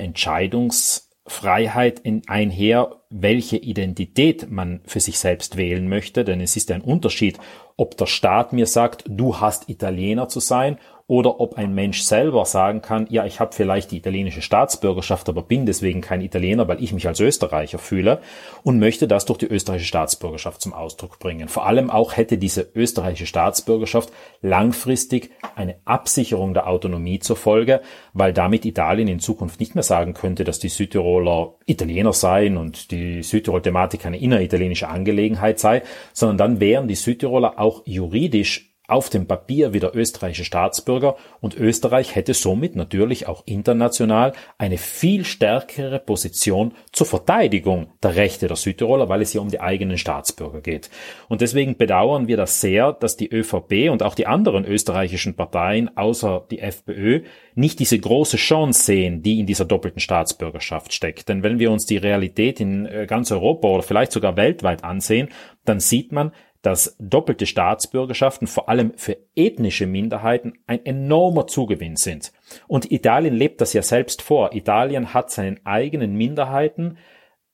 Freiheit 1.27 1.99
einher, 2.27 2.95
welche 3.09 3.57
Identität 3.57 4.49
man 4.49 4.81
für 4.85 4.99
sich 4.99 5.19
selbst 5.19 5.55
wählen 5.55 5.87
möchte, 5.87 6.23
denn 6.23 6.41
es 6.41 6.55
ist 6.57 6.71
ein 6.71 6.81
Unterschied, 6.81 7.37
ob 7.77 7.97
der 7.97 8.07
Staat 8.07 8.53
mir 8.53 8.65
sagt, 8.65 9.05
du 9.07 9.39
hast 9.39 9.69
Italiener 9.69 10.27
zu 10.29 10.39
sein 10.39 10.77
oder 11.11 11.41
ob 11.41 11.57
ein 11.57 11.75
Mensch 11.75 12.03
selber 12.03 12.45
sagen 12.45 12.81
kann, 12.81 13.05
ja, 13.09 13.25
ich 13.25 13.41
habe 13.41 13.53
vielleicht 13.53 13.91
die 13.91 13.97
italienische 13.97 14.41
Staatsbürgerschaft, 14.41 15.27
aber 15.27 15.41
bin 15.41 15.65
deswegen 15.65 15.99
kein 15.99 16.21
Italiener, 16.21 16.69
weil 16.69 16.81
ich 16.81 16.93
mich 16.93 17.05
als 17.05 17.19
Österreicher 17.19 17.79
fühle 17.79 18.21
und 18.63 18.79
möchte 18.79 19.09
das 19.09 19.25
durch 19.25 19.39
die 19.39 19.47
österreichische 19.47 19.89
Staatsbürgerschaft 19.89 20.61
zum 20.61 20.71
Ausdruck 20.71 21.19
bringen. 21.19 21.49
Vor 21.49 21.65
allem 21.65 21.89
auch 21.89 22.15
hätte 22.15 22.37
diese 22.37 22.65
österreichische 22.75 23.25
Staatsbürgerschaft 23.25 24.09
langfristig 24.41 25.31
eine 25.53 25.75
Absicherung 25.83 26.53
der 26.53 26.69
Autonomie 26.69 27.19
zur 27.19 27.35
Folge, 27.35 27.81
weil 28.13 28.31
damit 28.31 28.63
Italien 28.63 29.09
in 29.09 29.19
Zukunft 29.19 29.59
nicht 29.59 29.75
mehr 29.75 29.83
sagen 29.83 30.13
könnte, 30.13 30.45
dass 30.45 30.59
die 30.59 30.69
Südtiroler 30.69 31.55
Italiener 31.65 32.13
seien 32.13 32.55
und 32.55 32.89
die 32.91 33.21
Südtirol-Thematik 33.21 34.05
eine 34.05 34.17
inneritalienische 34.17 34.87
Angelegenheit 34.87 35.59
sei, 35.59 35.81
sondern 36.13 36.37
dann 36.37 36.59
wären 36.61 36.87
die 36.87 36.95
Südtiroler 36.95 37.59
auch 37.59 37.81
juridisch 37.85 38.70
auf 38.91 39.09
dem 39.09 39.25
Papier 39.25 39.73
wieder 39.73 39.95
österreichische 39.95 40.43
Staatsbürger 40.43 41.15
und 41.39 41.55
Österreich 41.55 42.15
hätte 42.15 42.33
somit 42.33 42.75
natürlich 42.75 43.27
auch 43.27 43.43
international 43.45 44.33
eine 44.57 44.77
viel 44.77 45.23
stärkere 45.23 45.99
Position 45.99 46.73
zur 46.91 47.07
Verteidigung 47.07 47.93
der 48.03 48.15
Rechte 48.15 48.47
der 48.47 48.57
Südtiroler, 48.57 49.07
weil 49.07 49.21
es 49.21 49.31
hier 49.31 49.41
um 49.41 49.49
die 49.49 49.61
eigenen 49.61 49.97
Staatsbürger 49.97 50.61
geht. 50.61 50.89
Und 51.29 51.41
deswegen 51.41 51.77
bedauern 51.77 52.27
wir 52.27 52.37
das 52.37 52.59
sehr, 52.59 52.91
dass 52.91 53.15
die 53.15 53.31
ÖVP 53.31 53.89
und 53.89 54.03
auch 54.03 54.15
die 54.15 54.27
anderen 54.27 54.65
österreichischen 54.65 55.35
Parteien 55.35 55.95
außer 55.95 56.45
die 56.51 56.59
FPÖ 56.59 57.21
nicht 57.55 57.79
diese 57.79 57.99
große 57.99 58.37
Chance 58.37 58.83
sehen, 58.83 59.23
die 59.23 59.39
in 59.39 59.45
dieser 59.45 59.65
doppelten 59.65 59.99
Staatsbürgerschaft 59.99 60.93
steckt. 60.93 61.29
Denn 61.29 61.43
wenn 61.43 61.59
wir 61.59 61.71
uns 61.71 61.85
die 61.85 61.97
Realität 61.97 62.59
in 62.59 62.85
äh, 62.85 63.05
ganz 63.07 63.31
Europa 63.31 63.67
oder 63.67 63.83
vielleicht 63.83 64.11
sogar 64.11 64.35
weltweit 64.35 64.83
ansehen, 64.83 65.29
dann 65.65 65.79
sieht 65.79 66.11
man, 66.11 66.31
dass 66.61 66.95
doppelte 66.99 67.45
Staatsbürgerschaften 67.45 68.47
vor 68.47 68.69
allem 68.69 68.93
für 68.95 69.17
ethnische 69.35 69.87
Minderheiten 69.87 70.53
ein 70.67 70.85
enormer 70.85 71.47
Zugewinn 71.47 71.95
sind. 71.95 72.31
Und 72.67 72.91
Italien 72.91 73.35
lebt 73.35 73.61
das 73.61 73.73
ja 73.73 73.81
selbst 73.81 74.21
vor. 74.21 74.53
Italien 74.53 75.13
hat 75.13 75.31
seinen 75.31 75.59
eigenen 75.65 76.15
Minderheiten 76.15 76.97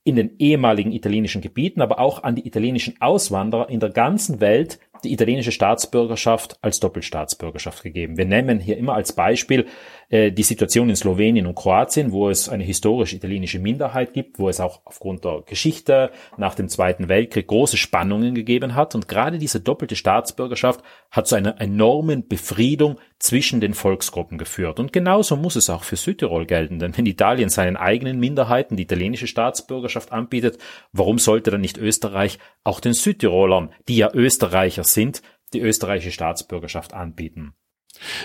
in 0.04 0.15
den 0.15 0.38
ehemaligen 0.39 0.93
italienischen 0.93 1.41
Gebieten, 1.41 1.82
aber 1.82 2.00
auch 2.00 2.24
an 2.24 2.36
die 2.36 2.48
italienischen 2.48 2.96
Auswanderer 3.02 3.70
in 3.70 3.82
der 3.82 3.89
ganzen 3.89 4.39
Welt 4.39 4.80
die 5.08 5.13
italienische 5.13 5.52
Staatsbürgerschaft 5.52 6.58
als 6.62 6.80
Doppelstaatsbürgerschaft 6.80 7.82
gegeben. 7.82 8.17
Wir 8.17 8.26
nehmen 8.26 8.60
hier 8.60 8.78
immer 8.78 8.93
als 8.93 9.13
Beispiel 9.13 9.65
äh, 10.10 10.32
die 10.32 10.43
Situation 10.43 10.89
in 10.89 10.96
Slowenien 10.96 11.48
und 11.48 11.56
Kroatien, 11.56 12.12
wo 12.12 12.30
es 12.30 12.50
eine 12.50 12.63
historisch 12.63 13.13
italienische 13.13 13.60
Minderheit 13.60 14.13
gibt, 14.13 14.38
wo 14.39 14.50
es 14.50 14.60
auch 14.60 14.82
aufgrund 14.86 15.24
der 15.26 15.43
Geschichte 15.46 16.12
nach 16.38 16.56
dem 16.56 16.67
Zweiten 16.70 17.10
Weltkrieg 17.10 17.48
große 17.48 17.78
Spannungen 17.78 18.36
gegeben 18.36 18.76
hat. 18.76 18.96
Und 18.96 19.08
gerade 19.08 19.38
diese 19.38 19.62
doppelte 19.62 19.96
Staatsbürgerschaft 19.96 20.82
hat 21.10 21.28
zu 21.28 21.36
einer 21.36 21.60
enormen 21.60 22.28
Befriedung 22.28 22.98
zwischen 23.20 23.62
den 23.62 23.74
Volksgruppen 23.74 24.38
geführt. 24.38 24.80
Und 24.80 24.93
genauso 24.93 25.36
muss 25.36 25.56
es 25.56 25.70
auch 25.70 25.84
für 25.84 25.96
Südtirol 25.96 26.46
gelten, 26.46 26.78
denn 26.80 26.96
wenn 26.96 27.06
Italien 27.06 27.50
seinen 27.50 27.76
eigenen 27.76 28.20
Minderheiten 28.20 28.76
die 28.76 28.84
italienische 28.84 29.26
Staatsbürgerschaft 29.26 30.12
anbietet, 30.12 30.60
warum 30.91 31.17
sollte 31.17 31.50
dann 31.50 31.62
nicht 31.62 31.78
Österreich 31.78 32.38
auch 32.67 32.80
den 32.80 32.93
Südtirolern, 32.93 33.71
die 33.88 33.97
ja 33.97 34.12
Österreicher 34.13 34.84
sind, 34.84 35.21
die 35.53 35.62
österreichische 35.62 36.12
Staatsbürgerschaft 36.12 36.93
anbieten? 36.93 37.53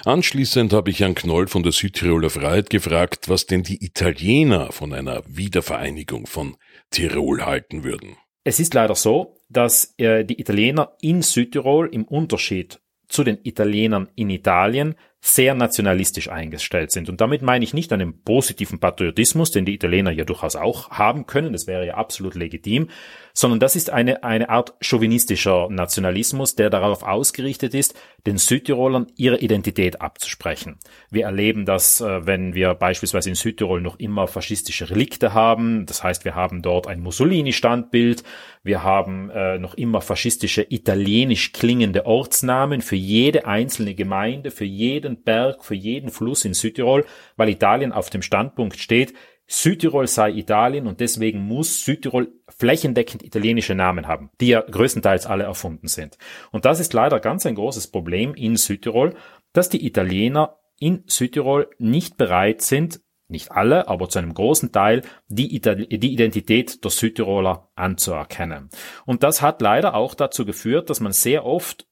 Anschließend 0.04 0.72
habe 0.72 0.90
ich 0.90 1.00
Herrn 1.00 1.14
Knoll 1.14 1.46
von 1.46 1.62
der 1.62 1.72
Südtiroler 1.72 2.28
Freiheit 2.28 2.68
gefragt, 2.68 3.28
was 3.28 3.46
denn 3.46 3.62
die 3.62 3.82
Italiener 3.84 4.72
von 4.72 4.92
einer 4.92 5.22
Wiedervereinigung 5.26 6.26
von 6.26 6.56
Tirol 6.90 7.46
halten 7.46 7.84
würden. 7.84 8.16
Es 8.44 8.60
ist 8.60 8.74
leider 8.74 8.96
so, 8.96 9.38
dass 9.48 9.94
äh, 9.98 10.24
die 10.24 10.40
Italiener 10.40 10.96
in 11.00 11.22
Südtirol 11.22 11.88
im 11.92 12.04
Unterschied 12.04 12.80
zu 13.08 13.24
den 13.24 13.38
Italienern 13.44 14.08
in 14.14 14.30
Italien 14.30 14.96
sehr 15.24 15.54
nationalistisch 15.54 16.28
eingestellt 16.28 16.90
sind. 16.90 17.08
Und 17.08 17.20
damit 17.20 17.42
meine 17.42 17.64
ich 17.64 17.74
nicht 17.74 17.92
einen 17.92 18.22
positiven 18.22 18.80
Patriotismus, 18.80 19.52
den 19.52 19.64
die 19.64 19.74
Italiener 19.74 20.10
ja 20.10 20.24
durchaus 20.24 20.56
auch 20.56 20.90
haben 20.90 21.26
können, 21.26 21.52
das 21.52 21.68
wäre 21.68 21.86
ja 21.86 21.94
absolut 21.94 22.34
legitim, 22.34 22.88
sondern 23.34 23.60
das 23.60 23.76
ist 23.76 23.90
eine, 23.90 24.24
eine 24.24 24.48
Art 24.48 24.74
chauvinistischer 24.80 25.68
Nationalismus, 25.70 26.54
der 26.54 26.70
darauf 26.70 27.02
ausgerichtet 27.02 27.74
ist, 27.74 27.94
den 28.26 28.38
Südtirolern 28.38 29.06
ihre 29.16 29.38
Identität 29.38 30.00
abzusprechen. 30.00 30.78
Wir 31.10 31.24
erleben 31.24 31.64
das, 31.64 32.00
äh, 32.00 32.26
wenn 32.26 32.54
wir 32.54 32.74
beispielsweise 32.74 33.30
in 33.30 33.34
Südtirol 33.34 33.80
noch 33.80 33.98
immer 33.98 34.28
faschistische 34.28 34.90
Relikte 34.90 35.34
haben. 35.34 35.86
Das 35.86 36.04
heißt, 36.04 36.24
wir 36.24 36.34
haben 36.34 36.62
dort 36.62 36.86
ein 36.86 37.00
Mussolini-Standbild. 37.00 38.22
Wir 38.62 38.84
haben 38.84 39.30
äh, 39.30 39.58
noch 39.58 39.74
immer 39.74 40.00
faschistische 40.00 40.64
italienisch 40.68 41.52
klingende 41.52 42.06
Ortsnamen 42.06 42.80
für 42.80 42.96
jede 42.96 43.46
einzelne 43.46 43.94
Gemeinde, 43.94 44.50
für 44.50 44.64
jeden 44.64 45.22
Berg, 45.22 45.64
für 45.64 45.74
jeden 45.74 46.10
Fluss 46.10 46.44
in 46.44 46.54
Südtirol, 46.54 47.04
weil 47.36 47.48
Italien 47.48 47.92
auf 47.92 48.10
dem 48.10 48.22
Standpunkt 48.22 48.78
steht, 48.78 49.14
Südtirol 49.52 50.06
sei 50.06 50.30
Italien 50.30 50.86
und 50.86 51.00
deswegen 51.00 51.40
muss 51.40 51.84
Südtirol 51.84 52.32
flächendeckend 52.48 53.22
italienische 53.22 53.74
Namen 53.74 54.08
haben, 54.08 54.30
die 54.40 54.48
ja 54.48 54.62
größtenteils 54.62 55.26
alle 55.26 55.44
erfunden 55.44 55.88
sind. 55.88 56.16
Und 56.52 56.64
das 56.64 56.80
ist 56.80 56.94
leider 56.94 57.20
ganz 57.20 57.44
ein 57.44 57.54
großes 57.54 57.88
Problem 57.88 58.32
in 58.34 58.56
Südtirol, 58.56 59.14
dass 59.52 59.68
die 59.68 59.86
Italiener 59.86 60.58
in 60.78 61.04
Südtirol 61.06 61.68
nicht 61.78 62.16
bereit 62.16 62.62
sind, 62.62 63.02
nicht 63.28 63.52
alle, 63.52 63.88
aber 63.88 64.08
zu 64.08 64.20
einem 64.20 64.32
großen 64.32 64.72
Teil, 64.72 65.02
die, 65.28 65.60
die 65.60 66.12
Identität 66.14 66.82
der 66.82 66.90
Südtiroler 66.90 67.68
anzuerkennen. 67.74 68.70
Und 69.04 69.22
das 69.22 69.42
hat 69.42 69.60
leider 69.60 69.94
auch 69.94 70.14
dazu 70.14 70.46
geführt, 70.46 70.88
dass 70.88 71.00
man 71.00 71.12
sehr 71.12 71.44
oft 71.44 71.86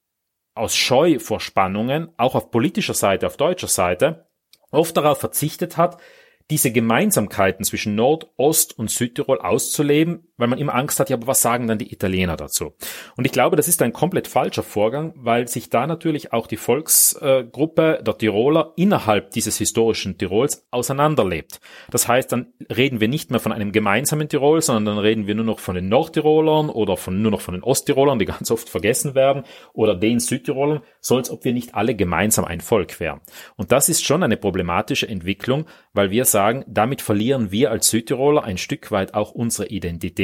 aus 0.55 0.75
Scheu 0.75 1.19
vor 1.19 1.39
Spannungen, 1.39 2.09
auch 2.17 2.33
auf 2.33 2.49
politischer 2.49 2.95
Seite, 2.95 3.27
auf 3.27 3.37
deutscher 3.37 3.67
Seite, 3.67 4.27
oft 4.71 4.97
darauf 4.97 5.19
verzichtet 5.19 5.77
hat, 5.77 6.01
diese 6.51 6.71
Gemeinsamkeiten 6.71 7.63
zwischen 7.63 7.95
Nord, 7.95 8.29
Ost 8.35 8.77
und 8.77 8.91
Südtirol 8.91 9.39
auszuleben, 9.39 10.27
weil 10.41 10.47
man 10.47 10.57
immer 10.57 10.73
Angst 10.73 10.99
hat, 10.99 11.11
ja, 11.11 11.17
aber 11.17 11.27
was 11.27 11.43
sagen 11.43 11.67
dann 11.67 11.77
die 11.77 11.93
Italiener 11.93 12.35
dazu? 12.35 12.73
Und 13.15 13.25
ich 13.25 13.31
glaube, 13.31 13.55
das 13.55 13.67
ist 13.67 13.81
ein 13.83 13.93
komplett 13.93 14.27
falscher 14.27 14.63
Vorgang, 14.63 15.13
weil 15.15 15.47
sich 15.47 15.69
da 15.69 15.85
natürlich 15.85 16.33
auch 16.33 16.47
die 16.47 16.57
Volksgruppe 16.57 18.01
der 18.03 18.17
Tiroler 18.17 18.73
innerhalb 18.75 19.29
dieses 19.31 19.57
historischen 19.59 20.17
Tirols 20.17 20.65
auseinanderlebt. 20.71 21.61
Das 21.91 22.07
heißt, 22.07 22.31
dann 22.31 22.53
reden 22.75 22.99
wir 22.99 23.07
nicht 23.07 23.29
mehr 23.29 23.39
von 23.39 23.51
einem 23.51 23.71
gemeinsamen 23.71 24.29
Tirol, 24.29 24.63
sondern 24.63 24.85
dann 24.85 24.97
reden 24.97 25.27
wir 25.27 25.35
nur 25.35 25.45
noch 25.45 25.59
von 25.59 25.75
den 25.75 25.89
Nordtirolern 25.89 26.69
oder 26.69 26.97
von, 26.97 27.21
nur 27.21 27.29
noch 27.29 27.41
von 27.41 27.53
den 27.53 27.63
Osttirolern, 27.63 28.17
die 28.17 28.25
ganz 28.31 28.49
oft 28.49 28.67
vergessen 28.67 29.13
werden, 29.13 29.43
oder 29.73 29.93
den 29.95 30.19
Südtirolern, 30.19 30.81
so 31.01 31.17
als 31.17 31.29
ob 31.29 31.45
wir 31.45 31.53
nicht 31.53 31.75
alle 31.75 31.93
gemeinsam 31.93 32.45
ein 32.45 32.61
Volk 32.61 32.99
wären. 32.99 33.21
Und 33.57 33.71
das 33.71 33.89
ist 33.89 34.03
schon 34.03 34.23
eine 34.23 34.37
problematische 34.37 35.07
Entwicklung, 35.07 35.65
weil 35.93 36.09
wir 36.09 36.25
sagen, 36.25 36.65
damit 36.67 37.03
verlieren 37.03 37.51
wir 37.51 37.69
als 37.69 37.89
Südtiroler 37.89 38.43
ein 38.43 38.57
Stück 38.57 38.89
weit 38.89 39.13
auch 39.13 39.33
unsere 39.33 39.69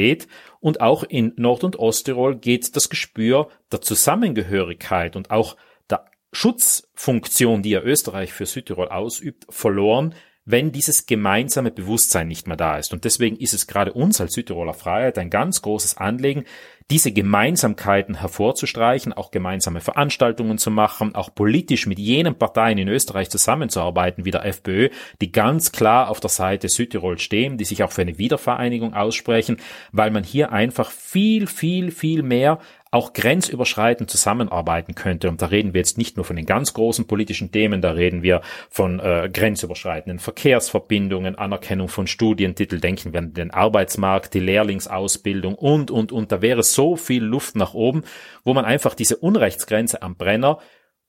Identität 0.08 0.28
und 0.60 0.80
auch 0.80 1.04
in 1.04 1.32
Nord- 1.36 1.64
und 1.64 1.76
Osttirol 1.76 2.36
geht 2.36 2.74
das 2.76 2.88
Gespür 2.88 3.48
der 3.70 3.80
Zusammengehörigkeit 3.80 5.16
und 5.16 5.30
auch 5.30 5.56
der 5.90 6.04
Schutzfunktion, 6.32 7.62
die 7.62 7.70
ja 7.70 7.80
Österreich 7.80 8.32
für 8.32 8.46
Südtirol 8.46 8.88
ausübt, 8.88 9.46
verloren, 9.48 10.14
wenn 10.44 10.72
dieses 10.72 11.06
gemeinsame 11.06 11.70
Bewusstsein 11.70 12.26
nicht 12.26 12.46
mehr 12.46 12.56
da 12.56 12.78
ist. 12.78 12.92
Und 12.94 13.04
deswegen 13.04 13.36
ist 13.36 13.52
es 13.52 13.66
gerade 13.66 13.92
uns 13.92 14.20
als 14.20 14.32
Südtiroler 14.32 14.72
Freiheit 14.72 15.18
ein 15.18 15.28
ganz 15.28 15.60
großes 15.60 15.98
Anliegen, 15.98 16.44
diese 16.90 17.12
Gemeinsamkeiten 17.12 18.14
hervorzustreichen, 18.14 19.12
auch 19.12 19.30
gemeinsame 19.30 19.80
Veranstaltungen 19.80 20.56
zu 20.56 20.70
machen, 20.70 21.14
auch 21.14 21.34
politisch 21.34 21.86
mit 21.86 21.98
jenen 21.98 22.34
Parteien 22.34 22.78
in 22.78 22.88
Österreich 22.88 23.28
zusammenzuarbeiten, 23.28 24.24
wie 24.24 24.30
der 24.30 24.46
FPÖ, 24.46 24.88
die 25.20 25.30
ganz 25.30 25.70
klar 25.70 26.08
auf 26.08 26.20
der 26.20 26.30
Seite 26.30 26.68
Südtirol 26.68 27.18
stehen, 27.18 27.58
die 27.58 27.66
sich 27.66 27.82
auch 27.82 27.92
für 27.92 28.02
eine 28.02 28.16
Wiedervereinigung 28.16 28.94
aussprechen, 28.94 29.58
weil 29.92 30.10
man 30.10 30.24
hier 30.24 30.50
einfach 30.50 30.90
viel, 30.90 31.46
viel, 31.46 31.90
viel 31.90 32.22
mehr 32.22 32.58
auch 32.90 33.12
grenzüberschreitend 33.12 34.10
zusammenarbeiten 34.10 34.94
könnte. 34.94 35.28
Und 35.28 35.42
da 35.42 35.46
reden 35.46 35.74
wir 35.74 35.80
jetzt 35.80 35.98
nicht 35.98 36.16
nur 36.16 36.24
von 36.24 36.36
den 36.36 36.46
ganz 36.46 36.72
großen 36.72 37.06
politischen 37.06 37.52
Themen, 37.52 37.82
da 37.82 37.92
reden 37.92 38.22
wir 38.22 38.40
von 38.70 38.98
äh, 39.00 39.28
grenzüberschreitenden 39.32 40.18
Verkehrsverbindungen, 40.18 41.36
Anerkennung 41.36 41.88
von 41.88 42.06
Studientitel, 42.06 42.80
denken 42.80 43.12
wir 43.12 43.20
an 43.20 43.34
den 43.34 43.50
Arbeitsmarkt, 43.50 44.34
die 44.34 44.40
Lehrlingsausbildung 44.40 45.54
und, 45.54 45.90
und, 45.90 46.12
und. 46.12 46.32
Da 46.32 46.40
wäre 46.40 46.62
so 46.62 46.96
viel 46.96 47.22
Luft 47.22 47.56
nach 47.56 47.74
oben, 47.74 48.04
wo 48.44 48.54
man 48.54 48.64
einfach 48.64 48.94
diese 48.94 49.16
Unrechtsgrenze 49.16 50.02
am 50.02 50.16
Brenner 50.16 50.58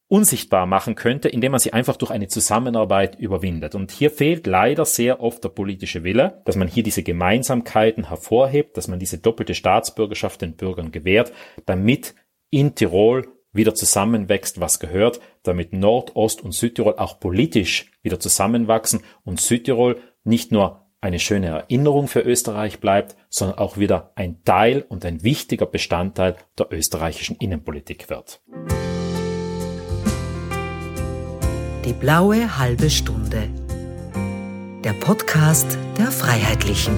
unsichtbar 0.09 0.65
machen 0.65 0.95
könnte, 0.95 1.29
indem 1.29 1.51
man 1.51 1.59
sie 1.59 1.71
einfach 1.71 1.95
durch 1.95 2.11
eine 2.11 2.27
Zusammenarbeit 2.27 3.17
überwindet. 3.19 3.75
Und 3.75 3.91
hier 3.91 4.11
fehlt 4.11 4.47
leider 4.47 4.83
sehr 4.83 5.21
oft 5.21 5.43
der 5.43 5.49
politische 5.49 6.03
Wille, 6.03 6.41
dass 6.45 6.55
man 6.55 6.67
hier 6.67 6.83
diese 6.83 7.03
Gemeinsamkeiten 7.03 8.09
hervorhebt, 8.09 8.75
dass 8.75 8.87
man 8.87 8.99
diese 8.99 9.19
doppelte 9.19 9.53
Staatsbürgerschaft 9.53 10.41
den 10.41 10.55
Bürgern 10.55 10.91
gewährt, 10.91 11.31
damit 11.65 12.15
in 12.49 12.73
Tirol 12.75 13.27
wieder 13.53 13.75
zusammenwächst, 13.75 14.59
was 14.59 14.79
gehört, 14.79 15.19
damit 15.43 15.73
Nord, 15.73 16.15
Ost 16.15 16.41
und 16.41 16.53
Südtirol 16.53 16.95
auch 16.97 17.19
politisch 17.19 17.91
wieder 18.01 18.19
zusammenwachsen 18.19 19.01
und 19.23 19.39
Südtirol 19.39 20.01
nicht 20.23 20.51
nur 20.51 20.87
eine 21.01 21.19
schöne 21.19 21.47
Erinnerung 21.47 22.07
für 22.07 22.21
Österreich 22.21 22.79
bleibt, 22.79 23.15
sondern 23.29 23.57
auch 23.57 23.77
wieder 23.77 24.11
ein 24.15 24.43
Teil 24.43 24.83
und 24.87 25.05
ein 25.05 25.23
wichtiger 25.23 25.65
Bestandteil 25.65 26.35
der 26.57 26.67
österreichischen 26.71 27.37
Innenpolitik 27.37 28.09
wird. 28.09 28.41
Die 31.89 31.93
blaue 31.93 32.59
halbe 32.59 32.87
Stunde. 32.87 33.49
Der 34.83 34.93
Podcast 34.93 35.75
der 35.97 36.11
Freiheitlichen. 36.11 36.93